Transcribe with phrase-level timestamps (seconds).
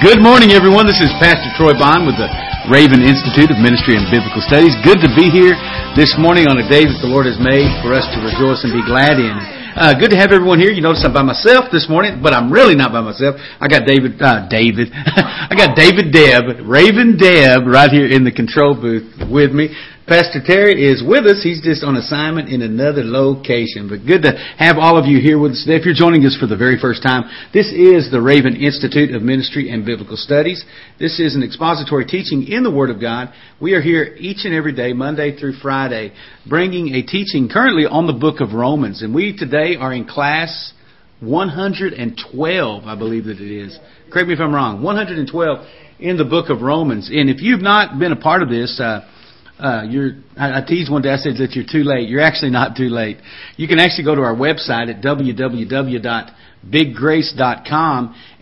[0.00, 0.88] Good morning, everyone.
[0.88, 2.24] This is Pastor Troy Bond with the
[2.72, 4.72] Raven Institute of Ministry and Biblical Studies.
[4.80, 5.52] Good to be here
[5.92, 8.72] this morning on a day that the Lord has made for us to rejoice and
[8.72, 9.36] be glad in.
[9.76, 10.72] Uh, good to have everyone here.
[10.72, 13.36] You notice I'm by myself this morning, but I'm really not by myself.
[13.60, 18.32] I got David, uh, David, I got David Deb, Raven Deb, right here in the
[18.32, 19.68] control booth with me.
[20.10, 21.38] Pastor Terry is with us.
[21.40, 23.88] He's just on assignment in another location.
[23.88, 25.76] But good to have all of you here with us today.
[25.78, 29.22] If you're joining us for the very first time, this is the Raven Institute of
[29.22, 30.64] Ministry and Biblical Studies.
[30.98, 33.28] This is an expository teaching in the Word of God.
[33.60, 36.12] We are here each and every day, Monday through Friday,
[36.44, 39.02] bringing a teaching currently on the book of Romans.
[39.02, 40.72] And we today are in class
[41.20, 43.78] 112, I believe that it is.
[44.10, 44.82] Correct me if I'm wrong.
[44.82, 45.64] 112
[46.00, 47.08] in the book of Romans.
[47.14, 49.06] And if you've not been a part of this, uh,
[49.60, 52.08] uh, you're, I, I teased one day, I said that you're too late.
[52.08, 53.18] You're actually not too late.
[53.56, 56.40] You can actually go to our website at www.biggrace.com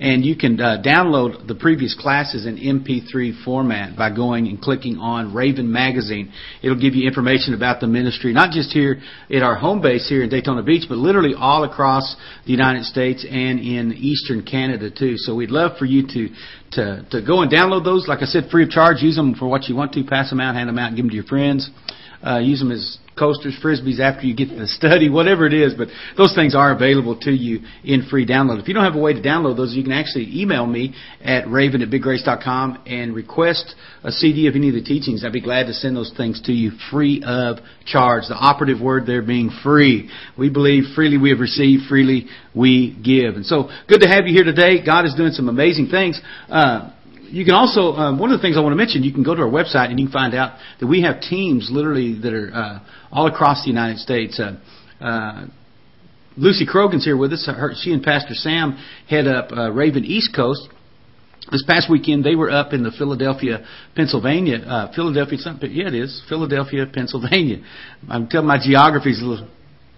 [0.00, 4.98] and you can uh, download the previous classes in MP3 format by going and clicking
[4.98, 6.30] on Raven Magazine.
[6.62, 9.00] It'll give you information about the ministry, not just here
[9.34, 12.14] at our home base here in Daytona Beach, but literally all across
[12.44, 15.14] the United States and in eastern Canada too.
[15.16, 16.28] So we'd love for you to
[16.72, 18.06] to, to go and download those.
[18.08, 18.96] Like I said, free of charge.
[19.02, 20.04] Use them for what you want to.
[20.04, 21.70] Pass them out, hand them out, give them to your friends.
[22.24, 25.74] Uh, use them as coasters, frisbees after you get to the study, whatever it is.
[25.74, 28.60] But those things are available to you in free download.
[28.60, 31.48] If you don't have a way to download those, you can actually email me at
[31.50, 33.74] raven at biggrace.com and request
[34.04, 35.24] a CD of any of the teachings.
[35.24, 38.24] I'd be glad to send those things to you free of charge.
[38.28, 40.10] The operative word there being free.
[40.38, 43.34] We believe freely we have received, freely we give.
[43.34, 44.84] And so good to have you here today.
[44.84, 46.20] God is doing some amazing things.
[46.48, 46.90] Uh,
[47.30, 49.02] you can also um, one of the things I want to mention.
[49.02, 51.68] You can go to our website and you can find out that we have teams
[51.70, 52.78] literally that are uh,
[53.12, 54.40] all across the United States.
[54.40, 55.46] Uh, uh,
[56.36, 57.46] Lucy Krogan's here with us.
[57.46, 60.60] Her, she and Pastor Sam head up uh, Raven East Coast.
[61.50, 63.64] This past weekend, they were up in the Philadelphia,
[63.96, 65.38] Pennsylvania, uh, Philadelphia.
[65.38, 67.58] Something, yeah, it is Philadelphia, Pennsylvania.
[68.08, 69.48] I'm telling my geography's a little.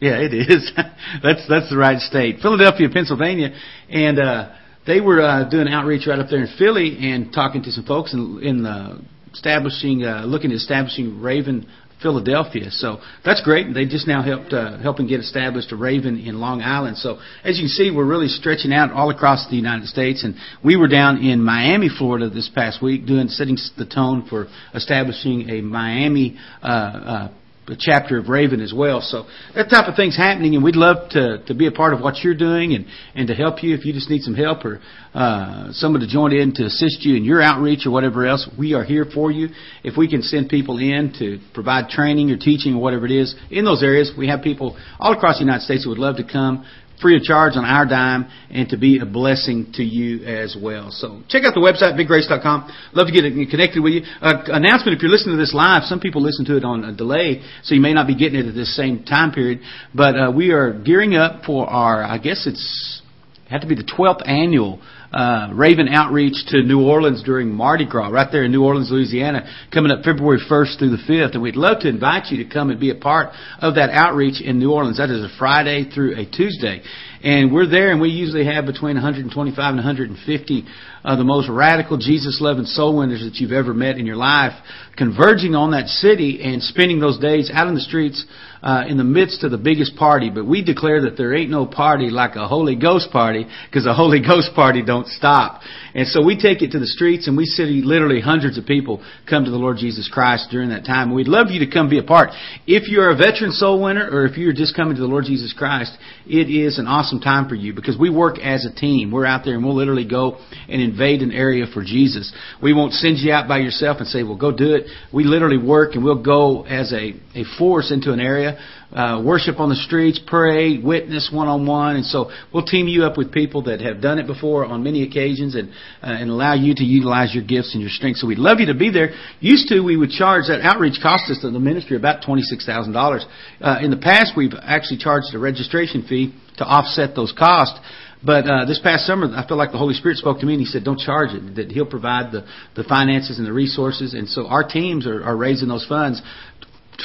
[0.00, 0.70] Yeah, it is.
[1.22, 3.50] that's that's the right state, Philadelphia, Pennsylvania,
[3.88, 4.18] and.
[4.18, 4.48] uh
[4.86, 8.12] they were uh, doing outreach right up there in Philly and talking to some folks
[8.14, 8.98] in, in uh,
[9.32, 11.68] establishing, uh, looking at establishing Raven
[12.00, 12.70] Philadelphia.
[12.70, 13.74] So that's great.
[13.74, 16.96] They just now helped uh, helping get established a Raven in Long Island.
[16.96, 20.24] So as you can see, we're really stretching out all across the United States.
[20.24, 24.46] And we were down in Miami, Florida, this past week, doing setting the tone for
[24.74, 27.28] establishing a Miami uh, uh,
[27.70, 29.00] the chapter of Raven as well.
[29.00, 32.00] So that type of thing's happening, and we'd love to, to be a part of
[32.00, 34.80] what you're doing and, and to help you if you just need some help or
[35.14, 38.46] uh, someone to join in to assist you in your outreach or whatever else.
[38.58, 39.48] We are here for you.
[39.84, 43.34] If we can send people in to provide training or teaching or whatever it is
[43.50, 46.24] in those areas, we have people all across the United States who would love to
[46.24, 46.66] come
[47.00, 50.88] free of charge on our dime and to be a blessing to you as well.
[50.90, 52.70] So check out the website, biggrace.com.
[52.92, 54.02] Love to get connected with you.
[54.20, 56.94] Uh, announcement, if you're listening to this live, some people listen to it on a
[56.94, 59.60] delay, so you may not be getting it at this same time period,
[59.94, 63.02] but uh, we are gearing up for our, I guess it's,
[63.48, 64.80] had to be the 12th annual
[65.12, 69.48] uh, Raven Outreach to New Orleans during Mardi Gras, right there in New Orleans, Louisiana,
[69.72, 71.32] coming up February 1st through the 5th.
[71.34, 74.40] And we'd love to invite you to come and be a part of that outreach
[74.40, 74.98] in New Orleans.
[74.98, 76.82] That is a Friday through a Tuesday.
[77.22, 80.64] And we're there, and we usually have between 125 and 150
[81.04, 84.52] of the most radical Jesus-loving soul winners that you've ever met in your life
[84.96, 88.24] converging on that city and spending those days out in the streets
[88.62, 91.66] uh, in the midst of the biggest party, but we declare that there ain't no
[91.66, 95.60] party like a Holy Ghost party because the Holy Ghost party don't stop.
[95.94, 99.02] And so we take it to the streets and we see literally hundreds of people
[99.28, 101.12] come to the Lord Jesus Christ during that time.
[101.12, 102.30] We'd love you to come be a part.
[102.66, 105.52] If you're a veteran soul winner or if you're just coming to the Lord Jesus
[105.56, 105.96] Christ,
[106.26, 109.10] it is an awesome time for you because we work as a team.
[109.10, 110.38] We're out there and we'll literally go
[110.68, 112.32] and invade an area for Jesus.
[112.62, 114.84] We won't send you out by yourself and say, well, go do it.
[115.12, 118.49] We literally work and we'll go as a, a force into an area
[118.92, 121.94] uh, worship on the streets, pray, witness one on one.
[121.94, 125.04] And so we'll team you up with people that have done it before on many
[125.04, 125.70] occasions and,
[126.02, 128.20] uh, and allow you to utilize your gifts and your strengths.
[128.20, 129.10] So we'd love you to be there.
[129.38, 133.22] Used to, we would charge that outreach cost us to the ministry about $26,000.
[133.60, 137.78] Uh, in the past, we've actually charged a registration fee to offset those costs.
[138.22, 140.60] But uh, this past summer, I feel like the Holy Spirit spoke to me and
[140.60, 141.54] He said, "Don't charge it.
[141.56, 142.44] That He'll provide the
[142.76, 146.20] the finances and the resources." And so our teams are, are raising those funds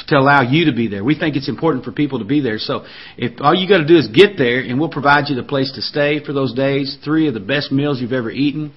[0.08, 1.04] to allow you to be there.
[1.04, 2.58] We think it's important for people to be there.
[2.58, 2.84] So
[3.16, 5.72] if all you got to do is get there, and we'll provide you the place
[5.74, 8.72] to stay for those days, three of the best meals you've ever eaten,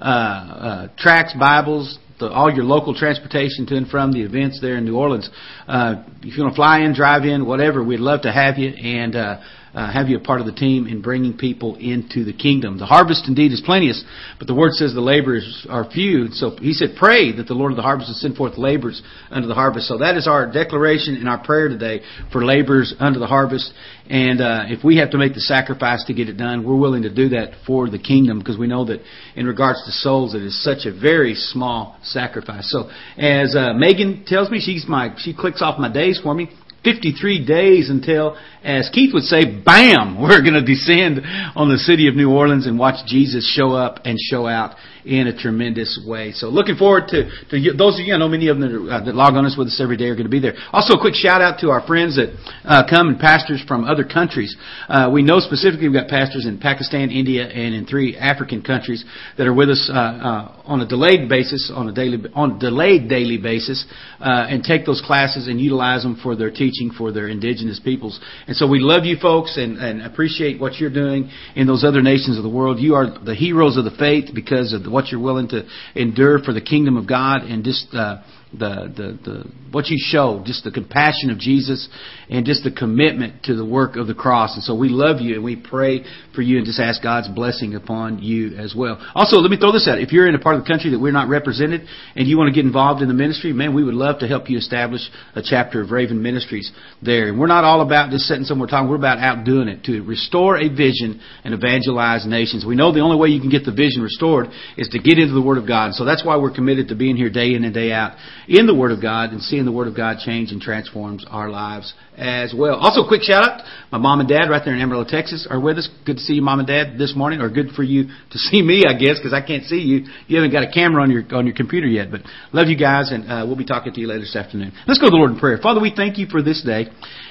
[0.00, 4.76] uh, uh, tracts, Bibles, the, all your local transportation to and from the events there
[4.76, 5.28] in New Orleans.
[5.66, 8.68] Uh, if you want to fly in, drive in, whatever, we'd love to have you.
[8.70, 9.40] And uh,
[9.74, 12.78] uh, have you a part of the team in bringing people into the kingdom.
[12.78, 14.02] The harvest indeed is plenteous,
[14.38, 16.28] but the word says the laborers are few.
[16.28, 19.48] So he said, pray that the Lord of the harvest would send forth laborers unto
[19.48, 19.88] the harvest.
[19.88, 23.72] So that is our declaration and our prayer today for laborers unto the harvest.
[24.08, 27.02] And uh, if we have to make the sacrifice to get it done, we're willing
[27.02, 29.00] to do that for the kingdom because we know that
[29.34, 32.70] in regards to souls, it is such a very small sacrifice.
[32.70, 36.48] So as uh, Megan tells me, she's my she clicks off my days for me.
[36.84, 41.20] 53 days until, as Keith would say, bam, we're going to descend
[41.56, 45.26] on the city of New Orleans and watch Jesus show up and show out in
[45.26, 46.32] a tremendous way.
[46.32, 48.92] So looking forward to, to you, those of you, I know many of them that,
[48.94, 50.54] uh, that log on us with us every day are going to be there.
[50.72, 52.32] Also, a quick shout out to our friends that
[52.64, 54.56] uh, come and pastors from other countries.
[54.88, 59.04] Uh, we know specifically we've got pastors in Pakistan, India, and in three African countries
[59.36, 62.58] that are with us uh, uh, on a delayed basis, on a daily, on a
[62.58, 63.84] delayed daily basis,
[64.20, 68.18] uh, and take those classes and utilize them for their teaching for their indigenous peoples.
[68.46, 72.00] And so we love you folks and, and appreciate what you're doing in those other
[72.02, 72.78] nations of the world.
[72.80, 76.38] You are the heroes of the faith because of the what you're willing to endure
[76.38, 78.18] for the kingdom of God and just uh,
[78.52, 78.58] the,
[78.96, 81.88] the, the, what you show, just the compassion of Jesus
[82.28, 84.54] and just the commitment to the work of the cross.
[84.54, 86.00] And so we love you and we pray
[86.34, 88.98] for you and just ask God's blessing upon you as well.
[89.14, 89.98] Also, let me throw this out.
[90.00, 91.82] If you're in a part of the country that we're not represented
[92.14, 94.48] and you want to get involved in the ministry, man, we would love to help
[94.48, 95.02] you establish
[95.34, 96.72] a chapter of Raven Ministries
[97.02, 97.28] there.
[97.28, 98.88] And we're not all about just sitting somewhere talking.
[98.88, 102.64] We're about out doing it to restore a vision and evangelize nations.
[102.66, 105.34] We know the only way you can get the vision restored is to get into
[105.34, 105.86] the Word of God.
[105.86, 108.16] And so that's why we're committed to being here day in and day out
[108.48, 111.50] in the Word of God and seeing the Word of God change and transforms our
[111.50, 112.76] lives as well.
[112.76, 115.78] Also, quick shout out, my mom and dad right there in Amarillo, Texas, are with
[115.78, 115.88] us.
[116.06, 118.62] Good to see you, mom and dad, this morning, or good for you to see
[118.62, 120.04] me, I guess, because I can't see you.
[120.28, 122.20] You haven't got a camera on your on your computer yet, but
[122.52, 124.72] love you guys, and uh, we'll be talking to you later this afternoon.
[124.86, 125.58] Let's go to the Lord in prayer.
[125.62, 126.86] Father, we thank you for this day,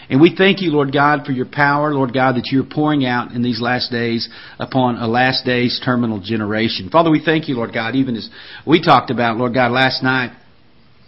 [0.09, 3.31] and we thank you, Lord God, for your power, Lord God, that you're pouring out
[3.31, 4.27] in these last days
[4.59, 6.89] upon a last days terminal generation.
[6.91, 8.29] Father, we thank you, Lord God, even as
[8.67, 10.35] we talked about, Lord God, last night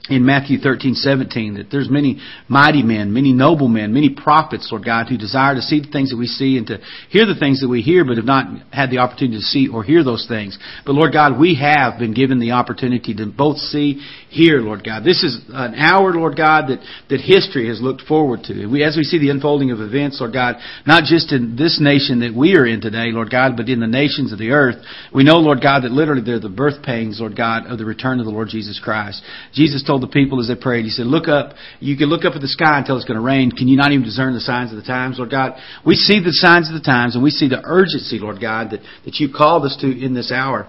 [0.10, 5.07] in Matthew 13:17 that there's many mighty men, many noble men, many prophets, Lord God,
[5.10, 6.80] who desire to see the things that we see and to
[7.10, 9.84] hear the things that we hear, but have not had the opportunity to see or
[9.84, 10.57] hear those things.
[10.86, 14.02] But Lord God, we have been given the opportunity to both see,
[14.35, 15.03] hear, Lord God.
[15.03, 16.79] This is an hour, Lord God, that,
[17.09, 18.67] that history has looked forward to.
[18.67, 22.19] We, as we see the unfolding of events, Lord God, not just in this nation
[22.19, 24.75] that we are in today, Lord God, but in the nations of the earth,
[25.13, 28.19] we know, Lord God, that literally they're the birth pains, Lord God, of the return
[28.19, 29.23] of the Lord Jesus Christ.
[29.53, 31.55] Jesus told the people as they prayed, He said, Look up.
[31.79, 33.51] You can look up at the sky until it's going to rain.
[33.51, 35.53] Can you not even discern the signs of the times, Lord God?
[35.85, 38.81] We see the signs of the times and we see the urgency, Lord God, that,
[39.05, 40.67] that you called us to in this hour.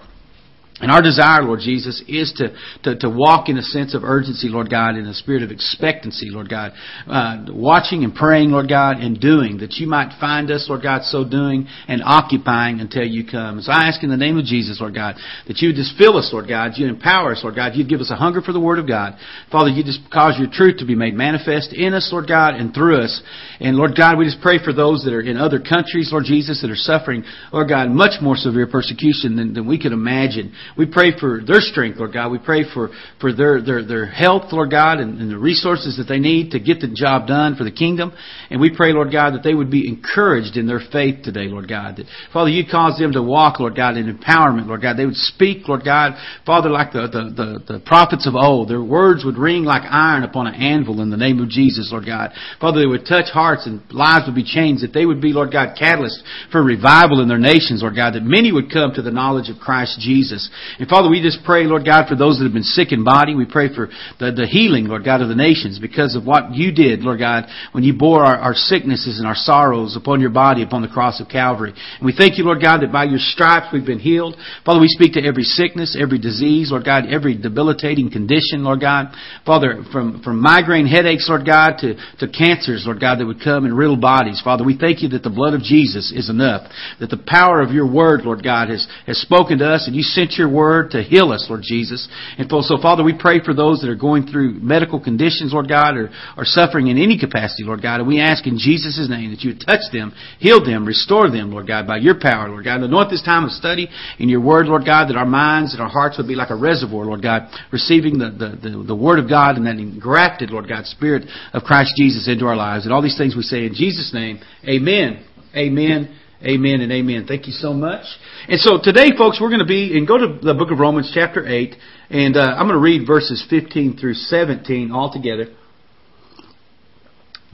[0.81, 2.53] And our desire, Lord Jesus, is to,
[2.83, 6.27] to, to, walk in a sense of urgency, Lord God, in a spirit of expectancy,
[6.29, 6.73] Lord God,
[7.09, 11.03] uh, watching and praying, Lord God, and doing, that you might find us, Lord God,
[11.05, 13.61] so doing and occupying until you come.
[13.63, 15.17] So I ask in the name of Jesus, Lord God,
[15.49, 18.11] that you just fill us, Lord God, you empower us, Lord God, you give us
[18.11, 19.17] a hunger for the Word of God.
[19.51, 22.75] Father, you just cause your truth to be made manifest in us, Lord God, and
[22.75, 23.23] through us.
[23.61, 26.61] And Lord God, we just pray for those that are in other countries, Lord Jesus,
[26.61, 30.53] that are suffering, Lord God, much more severe persecution than, than we could imagine.
[30.77, 32.31] We pray for their strength, Lord God.
[32.33, 32.91] We pray for,
[33.21, 36.61] for their, their, their health, Lord God, and, and the resources that they need to
[36.61, 38.13] get the job done for the kingdom.
[38.51, 41.69] And we pray, Lord God, that they would be encouraged in their faith today, Lord
[41.69, 41.97] God.
[41.97, 44.97] That, Father, you cause them to walk, Lord God, in empowerment, Lord God.
[44.97, 46.13] They would speak, Lord God,
[46.45, 47.35] Father, like the, the,
[47.67, 48.69] the, the prophets of old.
[48.69, 52.07] Their words would ring like iron upon an anvil in the name of Jesus, Lord
[52.07, 52.31] God.
[52.61, 55.53] Father, they would touch hearts and lives would be changed, that they would be, Lord
[55.53, 59.11] God, catalysts for revival in their nations, Lord God, that many would come to the
[59.11, 60.49] knowledge of Christ Jesus.
[60.79, 63.35] And Father, we just pray, Lord God, for those that have been sick in body.
[63.35, 66.73] We pray for the, the healing, Lord God, of the nations because of what you
[66.73, 70.63] did, Lord God, when you bore our, our sicknesses and our sorrows upon your body
[70.63, 71.73] upon the cross of Calvary.
[71.75, 74.37] And we thank you, Lord God, that by your stripes we've been healed.
[74.65, 79.07] Father, we speak to every sickness, every disease, Lord God, every debilitating condition, Lord God.
[79.45, 83.67] Father, from, from migraine headaches, Lord God, to, to cancers, Lord God, that would come
[83.67, 84.41] in riddle bodies.
[84.43, 86.71] Father, we thank you that the blood of Jesus is enough,
[87.01, 90.03] that the power of your word, Lord God, has, has spoken to us and you
[90.03, 92.07] sent your your word to heal us, Lord Jesus.
[92.39, 95.97] And so, Father, we pray for those that are going through medical conditions, Lord God,
[95.97, 98.01] or, or suffering in any capacity, Lord God.
[98.01, 101.51] And we ask in Jesus' name that you would touch them, heal them, restore them,
[101.53, 102.81] Lord God, by your power, Lord God.
[102.83, 103.89] Anoint this time of study
[104.19, 106.57] in your word, Lord God, that our minds and our hearts would be like a
[106.57, 110.69] reservoir, Lord God, receiving the, the, the, the word of God and that engrafted, Lord
[110.69, 112.85] God, spirit of Christ Jesus into our lives.
[112.85, 114.41] And all these things we say in Jesus' name.
[114.69, 115.25] Amen.
[115.55, 116.17] Amen.
[116.45, 117.25] Amen and amen.
[117.27, 118.05] Thank you so much.
[118.49, 121.11] And so today, folks, we're going to be and go to the book of Romans,
[121.15, 121.75] chapter 8,
[122.11, 125.47] and uh, I'm going to read verses 15 through 17 all together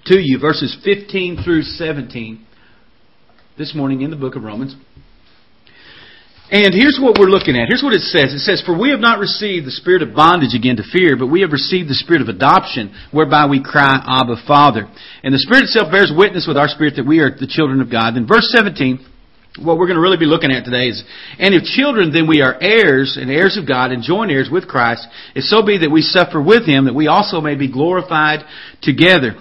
[0.07, 0.39] to you.
[0.41, 2.45] Verses 15 through 17
[3.57, 4.75] this morning in the book of Romans.
[6.53, 7.73] And here's what we're looking at.
[7.73, 8.35] Here's what it says.
[8.37, 11.29] It says, For we have not received the spirit of bondage again to fear, but
[11.33, 14.85] we have received the spirit of adoption, whereby we cry, Abba, Father.
[15.25, 17.91] And the Spirit itself bears witness with our spirit that we are the children of
[17.91, 18.17] God.
[18.21, 21.01] Then verse 17, what we're going to really be looking at today is,
[21.41, 24.69] and if children, then we are heirs and heirs of God and joint heirs with
[24.69, 28.45] Christ, if so be that we suffer with him, that we also may be glorified
[28.85, 29.41] together.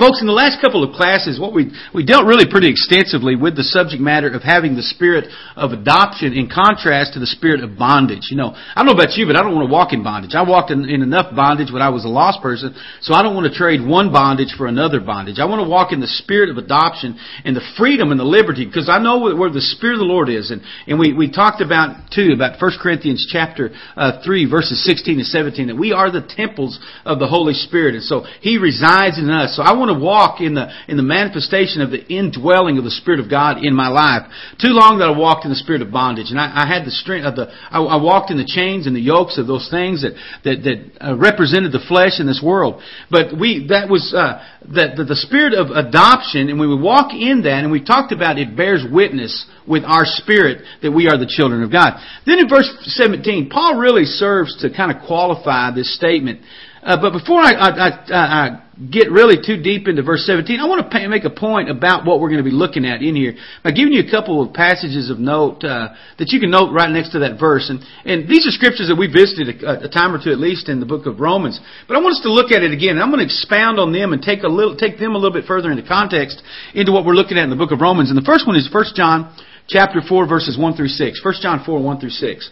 [0.00, 3.56] Folks, in the last couple of classes, what we, we dealt really pretty extensively with
[3.60, 7.76] the subject matter of having the spirit of adoption in contrast to the spirit of
[7.76, 8.32] bondage.
[8.32, 10.32] You know, I don't know about you, but I don't want to walk in bondage.
[10.32, 12.72] I walked in, in enough bondage when I was a lost person,
[13.04, 15.36] so I don't want to trade one bondage for another bondage.
[15.36, 18.64] I want to walk in the spirit of adoption and the freedom and the liberty,
[18.64, 20.48] because I know where, the spirit of the Lord is.
[20.50, 25.18] And, and we, we talked about, too, about 1 Corinthians chapter uh, 3, verses 16
[25.20, 27.94] and 17, that we are the temples of the Holy Spirit.
[28.00, 29.52] And so He resides in us.
[29.52, 32.84] So I want want to walk in the, in the manifestation of the indwelling of
[32.84, 34.30] the Spirit of God in my life.
[34.60, 36.30] Too long that I walked in the spirit of bondage.
[36.30, 38.86] And I, I had the strength of uh, the, I, I, walked in the chains
[38.86, 42.40] and the yokes of those things that, that, that uh, represented the flesh in this
[42.44, 42.80] world.
[43.10, 47.10] But we, that was, uh, the, the, the spirit of adoption, and we would walk
[47.12, 49.32] in that, and we talked about it bears witness
[49.66, 51.98] with our spirit that we are the children of God.
[52.26, 56.40] Then in verse 17, Paul really serves to kind of qualify this statement.
[56.84, 60.66] Uh, but before I, I, I, I get really too deep into verse 17, I
[60.66, 63.14] want to pay, make a point about what we're going to be looking at in
[63.14, 66.72] here by giving you a couple of passages of note uh, that you can note
[66.72, 67.68] right next to that verse.
[67.70, 70.66] And, and these are scriptures that we visited a, a, time or two at least
[70.72, 71.60] in the book of Romans.
[71.86, 72.98] But I want us to look at it again.
[72.98, 75.44] I'm going to expound on them and take, a little, take them a little bit
[75.46, 76.42] further into context
[76.74, 78.08] into what we're looking at in the book of Romans.
[78.10, 79.30] And the first one is 1 John
[79.68, 80.98] chapter 4, verses 1 through 6.
[81.22, 82.50] 1 John 4, 1 through 6.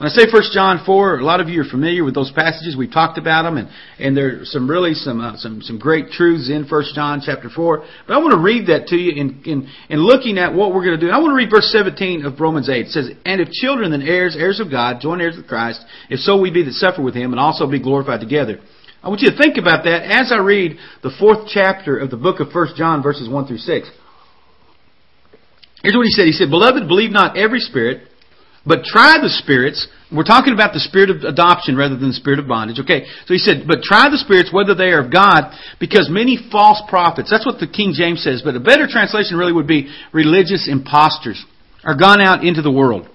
[0.00, 2.74] When I say 1 John 4, a lot of you are familiar with those passages.
[2.74, 6.48] We've talked about them, and, and are some really some, uh, some, some great truths
[6.48, 7.84] in 1 John chapter 4.
[8.06, 10.86] But I want to read that to you in, in, in looking at what we're
[10.86, 11.12] going to do.
[11.12, 12.80] I want to read verse 17 of Romans 8.
[12.80, 16.20] It says, And if children, then heirs, heirs of God, joint heirs with Christ, if
[16.20, 18.56] so we be that suffer with him, and also be glorified together.
[19.02, 22.16] I want you to think about that as I read the fourth chapter of the
[22.16, 23.90] book of 1 John, verses 1 through 6.
[25.82, 26.24] Here's what he said.
[26.24, 28.06] He said, Beloved, believe not every spirit
[28.66, 29.86] but try the spirits.
[30.12, 32.78] We're talking about the spirit of adoption rather than the spirit of bondage.
[32.80, 33.06] Okay.
[33.26, 36.82] So he said, but try the spirits whether they are of God because many false
[36.88, 40.68] prophets, that's what the King James says, but a better translation really would be religious
[40.70, 41.42] impostors
[41.84, 43.08] are gone out into the world.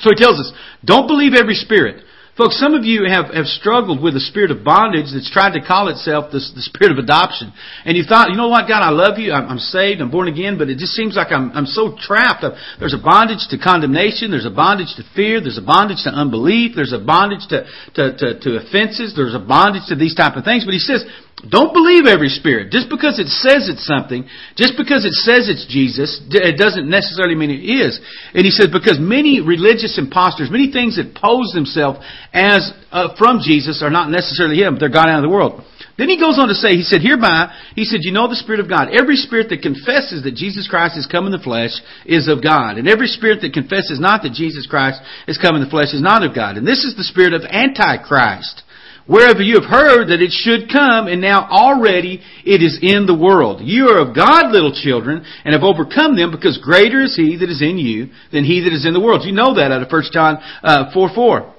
[0.00, 0.52] So he tells us,
[0.84, 2.04] don't believe every spirit.
[2.36, 5.64] Folks, some of you have, have struggled with a spirit of bondage that's tried to
[5.64, 7.48] call itself the, the spirit of adoption.
[7.88, 9.32] And you thought, you know what, God, I love you.
[9.32, 10.02] I'm, I'm saved.
[10.04, 10.58] I'm born again.
[10.60, 12.44] But it just seems like I'm, I'm so trapped.
[12.44, 14.28] I'm, there's a bondage to condemnation.
[14.28, 15.40] There's a bondage to fear.
[15.40, 16.76] There's a bondage to unbelief.
[16.76, 17.64] There's a bondage to,
[17.96, 19.16] to, to, to offenses.
[19.16, 20.68] There's a bondage to these type of things.
[20.68, 21.08] But he says,
[21.46, 22.72] don't believe every spirit.
[22.72, 24.24] Just because it says it's something,
[24.56, 28.00] just because it says it's Jesus, it doesn't necessarily mean it is.
[28.32, 32.00] And he says, because many religious imposters, many things that pose themselves
[32.32, 34.78] as uh, from Jesus are not necessarily him.
[34.80, 35.60] They're gone out of the world.
[36.00, 38.60] Then he goes on to say, he said, hereby, he said, you know the Spirit
[38.60, 38.88] of God.
[38.92, 41.72] Every spirit that confesses that Jesus Christ is come in the flesh
[42.04, 42.76] is of God.
[42.76, 46.02] And every spirit that confesses not that Jesus Christ is come in the flesh is
[46.04, 46.56] not of God.
[46.56, 48.65] And this is the spirit of Antichrist
[49.06, 53.14] wherever you have heard that it should come, and now already it is in the
[53.16, 53.60] world.
[53.64, 57.48] You are of God, little children, and have overcome them, because greater is He that
[57.50, 59.22] is in you than He that is in the world.
[59.24, 61.54] You know that out of 1 John uh, 4 4.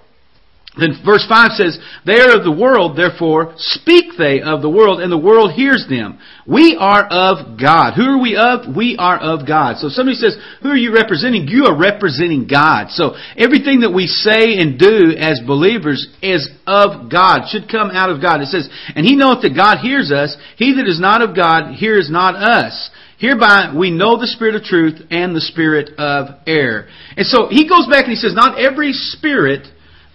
[0.77, 5.01] Then verse 5 says, They are of the world, therefore speak they of the world,
[5.01, 6.19] and the world hears them.
[6.45, 7.93] We are of God.
[7.95, 8.75] Who are we of?
[8.75, 9.77] We are of God.
[9.77, 11.47] So somebody says, Who are you representing?
[11.47, 12.89] You are representing God.
[12.91, 18.09] So everything that we say and do as believers is of God, should come out
[18.09, 18.41] of God.
[18.41, 20.35] It says, And he knoweth that God hears us.
[20.57, 22.89] He that is not of God hears not us.
[23.17, 26.87] Hereby we know the spirit of truth and the spirit of error.
[27.15, 29.67] And so he goes back and he says, Not every spirit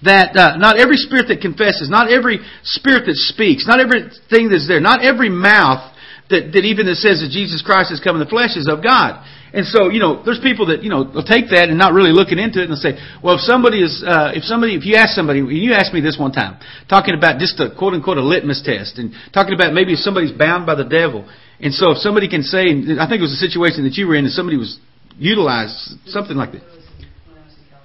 [0.04, 4.66] that uh, not every spirit that confesses, not every spirit that speaks, not everything that's
[4.66, 5.82] there, not every mouth
[6.30, 8.82] that, that even that says that Jesus Christ has come in the flesh is of
[8.82, 9.22] God.
[9.52, 12.10] And so, you know, there's people that, you know, will take that and not really
[12.10, 15.12] looking into it and say, well, if somebody is, uh, if somebody, if you ask
[15.12, 16.56] somebody, you asked me this one time,
[16.88, 20.32] talking about just a quote unquote a litmus test and talking about maybe if somebody's
[20.32, 21.28] bound by the devil.
[21.60, 22.64] And so if somebody can say,
[22.96, 24.80] I think it was a situation that you were in and somebody was
[25.20, 25.76] utilized,
[26.08, 26.64] something like that.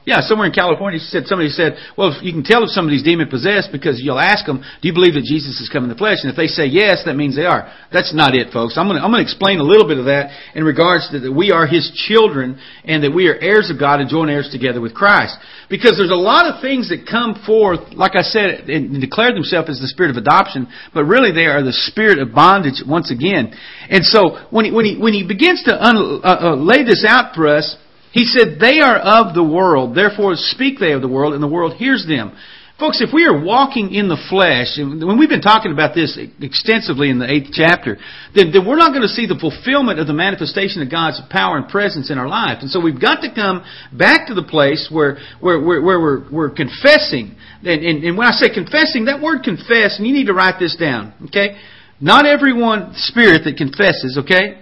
[0.08, 3.04] Yeah, somewhere in California, she said somebody said, "Well, if you can tell if somebody's
[3.04, 6.00] demon possessed because you'll ask them, do you believe that Jesus has come in the
[6.00, 7.68] flesh?" And if they say yes, that means they are.
[7.92, 8.78] That's not it, folks.
[8.78, 11.32] I'm going to I'm to explain a little bit of that in regards to that
[11.34, 14.80] we are His children and that we are heirs of God and joint heirs together
[14.80, 15.36] with Christ.
[15.70, 19.68] Because there's a lot of things that come forth, like I said, and declare themselves
[19.76, 23.52] as the spirit of adoption, but really they are the spirit of bondage once again.
[23.92, 27.04] And so when he when he when he begins to un, uh, uh, lay this
[27.06, 27.76] out for us
[28.18, 31.48] he said, They are of the world, therefore speak they of the world, and the
[31.58, 32.32] world hears them.
[32.80, 37.10] Folks, if we are walking in the flesh, when we've been talking about this extensively
[37.12, 37.98] in the eighth chapter,
[38.34, 41.58] then, then we're not going to see the fulfillment of the manifestation of God's power
[41.58, 42.58] and presence in our life.
[42.62, 43.62] And so we've got to come
[43.94, 47.38] back to the place where, where, where, where we're, we're confessing.
[47.62, 50.56] And, and, and when I say confessing, that word confess, and you need to write
[50.58, 51.56] this down, okay?
[52.02, 54.62] Not everyone spirit that confesses, okay?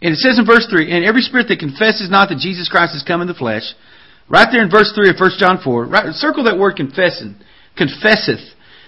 [0.00, 2.92] And it says in verse 3, and every spirit that confesses not that Jesus Christ
[2.94, 3.64] has come in the flesh,
[4.28, 7.34] right there in verse 3 of 1 John 4, right, circle that word confessing,
[7.76, 8.42] confesseth.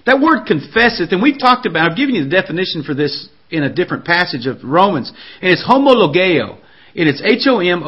[0.06, 3.64] That word confesseth, and we've talked about, I've given you the definition for this in
[3.64, 5.10] a different passage of Romans,
[5.42, 6.58] and it's homologeo.
[6.92, 7.86] And it's H-O-M-O-H-L-O-G-E-O,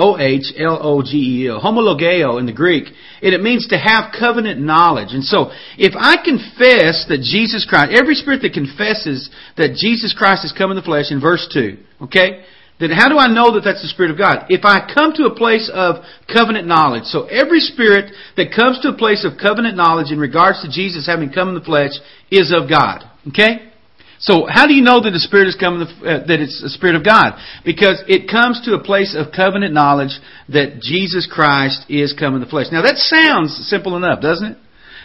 [1.58, 2.84] homologeo in the Greek.
[3.20, 5.08] And it means to have covenant knowledge.
[5.10, 10.42] And so, if I confess that Jesus Christ, every spirit that confesses that Jesus Christ
[10.42, 12.44] has come in the flesh in verse 2, okay?
[12.82, 14.50] then how do I know that that's the Spirit of God?
[14.50, 18.90] If I come to a place of covenant knowledge, so every spirit that comes to
[18.90, 21.94] a place of covenant knowledge in regards to Jesus having come in the flesh
[22.28, 23.06] is of God.
[23.30, 23.70] Okay?
[24.18, 26.98] So how do you know that the Spirit is coming, uh, that it's the Spirit
[26.98, 27.38] of God?
[27.64, 30.14] Because it comes to a place of covenant knowledge
[30.50, 32.66] that Jesus Christ is come in the flesh.
[32.74, 34.58] Now that sounds simple enough, doesn't it?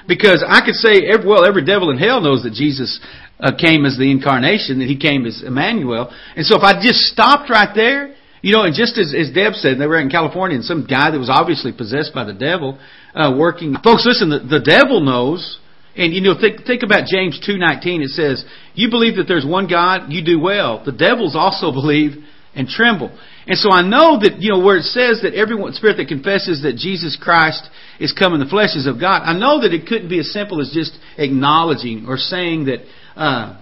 [0.10, 2.98] Because I could say, well, every devil in hell knows that Jesus
[3.40, 6.12] uh, came as the incarnation, that he came as Emmanuel.
[6.36, 9.54] And so if I just stopped right there, you know, and just as, as Deb
[9.54, 12.80] said, they were in California, and some guy that was obviously possessed by the devil
[13.16, 13.76] uh, working.
[13.84, 15.60] Folks, listen, the, the devil knows.
[15.98, 18.04] And you know, think think about James two nineteen.
[18.04, 20.84] It says, "You believe that there's one God, you do well.
[20.86, 22.12] The devils also believe
[22.54, 23.10] and tremble."
[23.48, 26.62] And so I know that you know where it says that every spirit that confesses
[26.62, 27.68] that Jesus Christ
[28.00, 29.24] is come in the flesh is of God.
[29.26, 32.86] I know that it couldn't be as simple as just acknowledging or saying that
[33.18, 33.58] uh,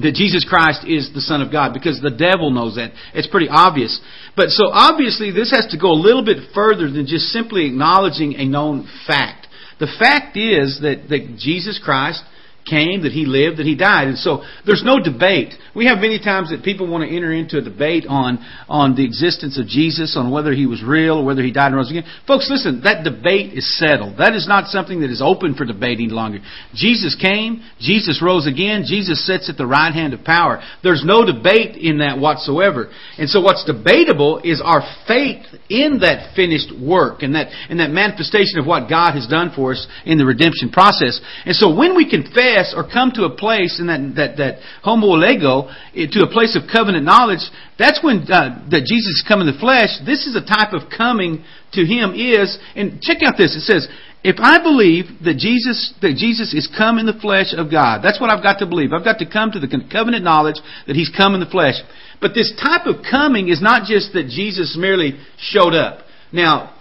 [0.00, 2.92] that Jesus Christ is the Son of God because the devil knows that.
[3.14, 4.00] It's pretty obvious.
[4.36, 8.34] But so obviously this has to go a little bit further than just simply acknowledging
[8.36, 9.48] a known fact.
[9.80, 12.22] The fact is that, that Jesus Christ
[12.68, 14.08] came, that he lived, that he died.
[14.08, 15.54] And so there's no debate.
[15.74, 19.04] We have many times that people want to enter into a debate on, on the
[19.04, 22.04] existence of Jesus, on whether he was real or whether he died and rose again.
[22.26, 24.18] Folks, listen, that debate is settled.
[24.18, 26.38] That is not something that is open for debate any longer.
[26.74, 30.62] Jesus came, Jesus rose again, Jesus sits at the right hand of power.
[30.82, 32.90] There's no debate in that whatsoever.
[33.18, 37.90] And so what's debatable is our faith in that finished work and that, and that
[37.90, 41.20] manifestation of what God has done for us in the redemption process.
[41.44, 45.70] And so when we confess or come to a place in that, that, that homologeo,
[45.94, 47.44] eh, to a place of covenant knowledge,
[47.78, 49.94] that's when uh, that Jesus coming in the flesh.
[50.06, 51.44] This is a type of coming
[51.74, 53.86] to him is, and check out this, it says,
[54.24, 58.20] if I believe that Jesus that Jesus is come in the flesh of God, that's
[58.20, 58.92] what I've got to believe.
[58.92, 60.56] I've got to come to the covenant knowledge
[60.88, 61.76] that He's come in the flesh.
[62.20, 66.02] But this type of coming is not just that Jesus merely showed up.
[66.32, 66.74] Now,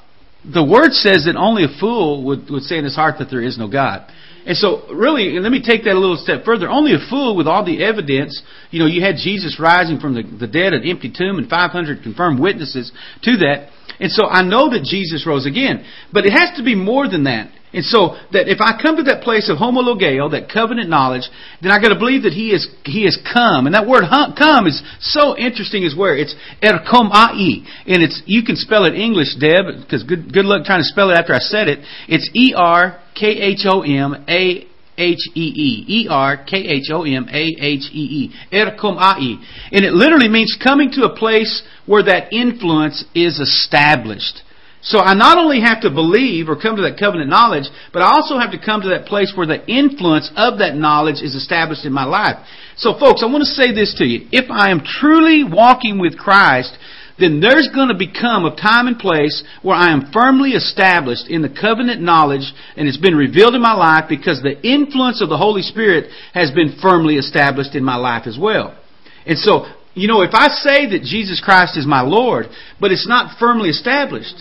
[0.52, 3.44] the Word says that only a fool would, would say in his heart that there
[3.44, 4.10] is no God.
[4.48, 6.70] And so, really, and let me take that a little step further.
[6.70, 10.24] Only a fool with all the evidence, you know, you had Jesus rising from the,
[10.24, 12.90] the dead, an empty tomb, and 500 confirmed witnesses
[13.24, 13.68] to that.
[14.00, 15.86] And so I know that Jesus rose again.
[16.14, 17.50] But it has to be more than that.
[17.74, 21.24] And so that if I come to that place of homologeo, that covenant knowledge,
[21.62, 23.66] then I got to believe that he is he has come.
[23.66, 24.08] And that word
[24.38, 26.34] come is so interesting as where it's
[26.64, 30.86] erkomai, and it's you can spell it English, Deb, because good good luck trying to
[30.88, 31.80] spell it after I said it.
[32.08, 34.66] It's e r k h o m a
[34.98, 35.86] H E E.
[35.88, 38.34] E R K H O M A H E E.
[38.52, 39.38] Erkom Ai.
[39.72, 44.42] And it literally means coming to a place where that influence is established.
[44.82, 48.12] So I not only have to believe or come to that covenant knowledge, but I
[48.14, 51.84] also have to come to that place where the influence of that knowledge is established
[51.86, 52.38] in my life.
[52.78, 54.28] So folks, I want to say this to you.
[54.32, 56.78] If I am truly walking with Christ,
[57.20, 61.42] then there's going to become a time and place where I am firmly established in
[61.42, 65.38] the covenant knowledge and it's been revealed in my life because the influence of the
[65.38, 68.78] Holy Spirit has been firmly established in my life as well.
[69.26, 72.46] And so, you know, if I say that Jesus Christ is my Lord,
[72.80, 74.36] but it's not firmly established,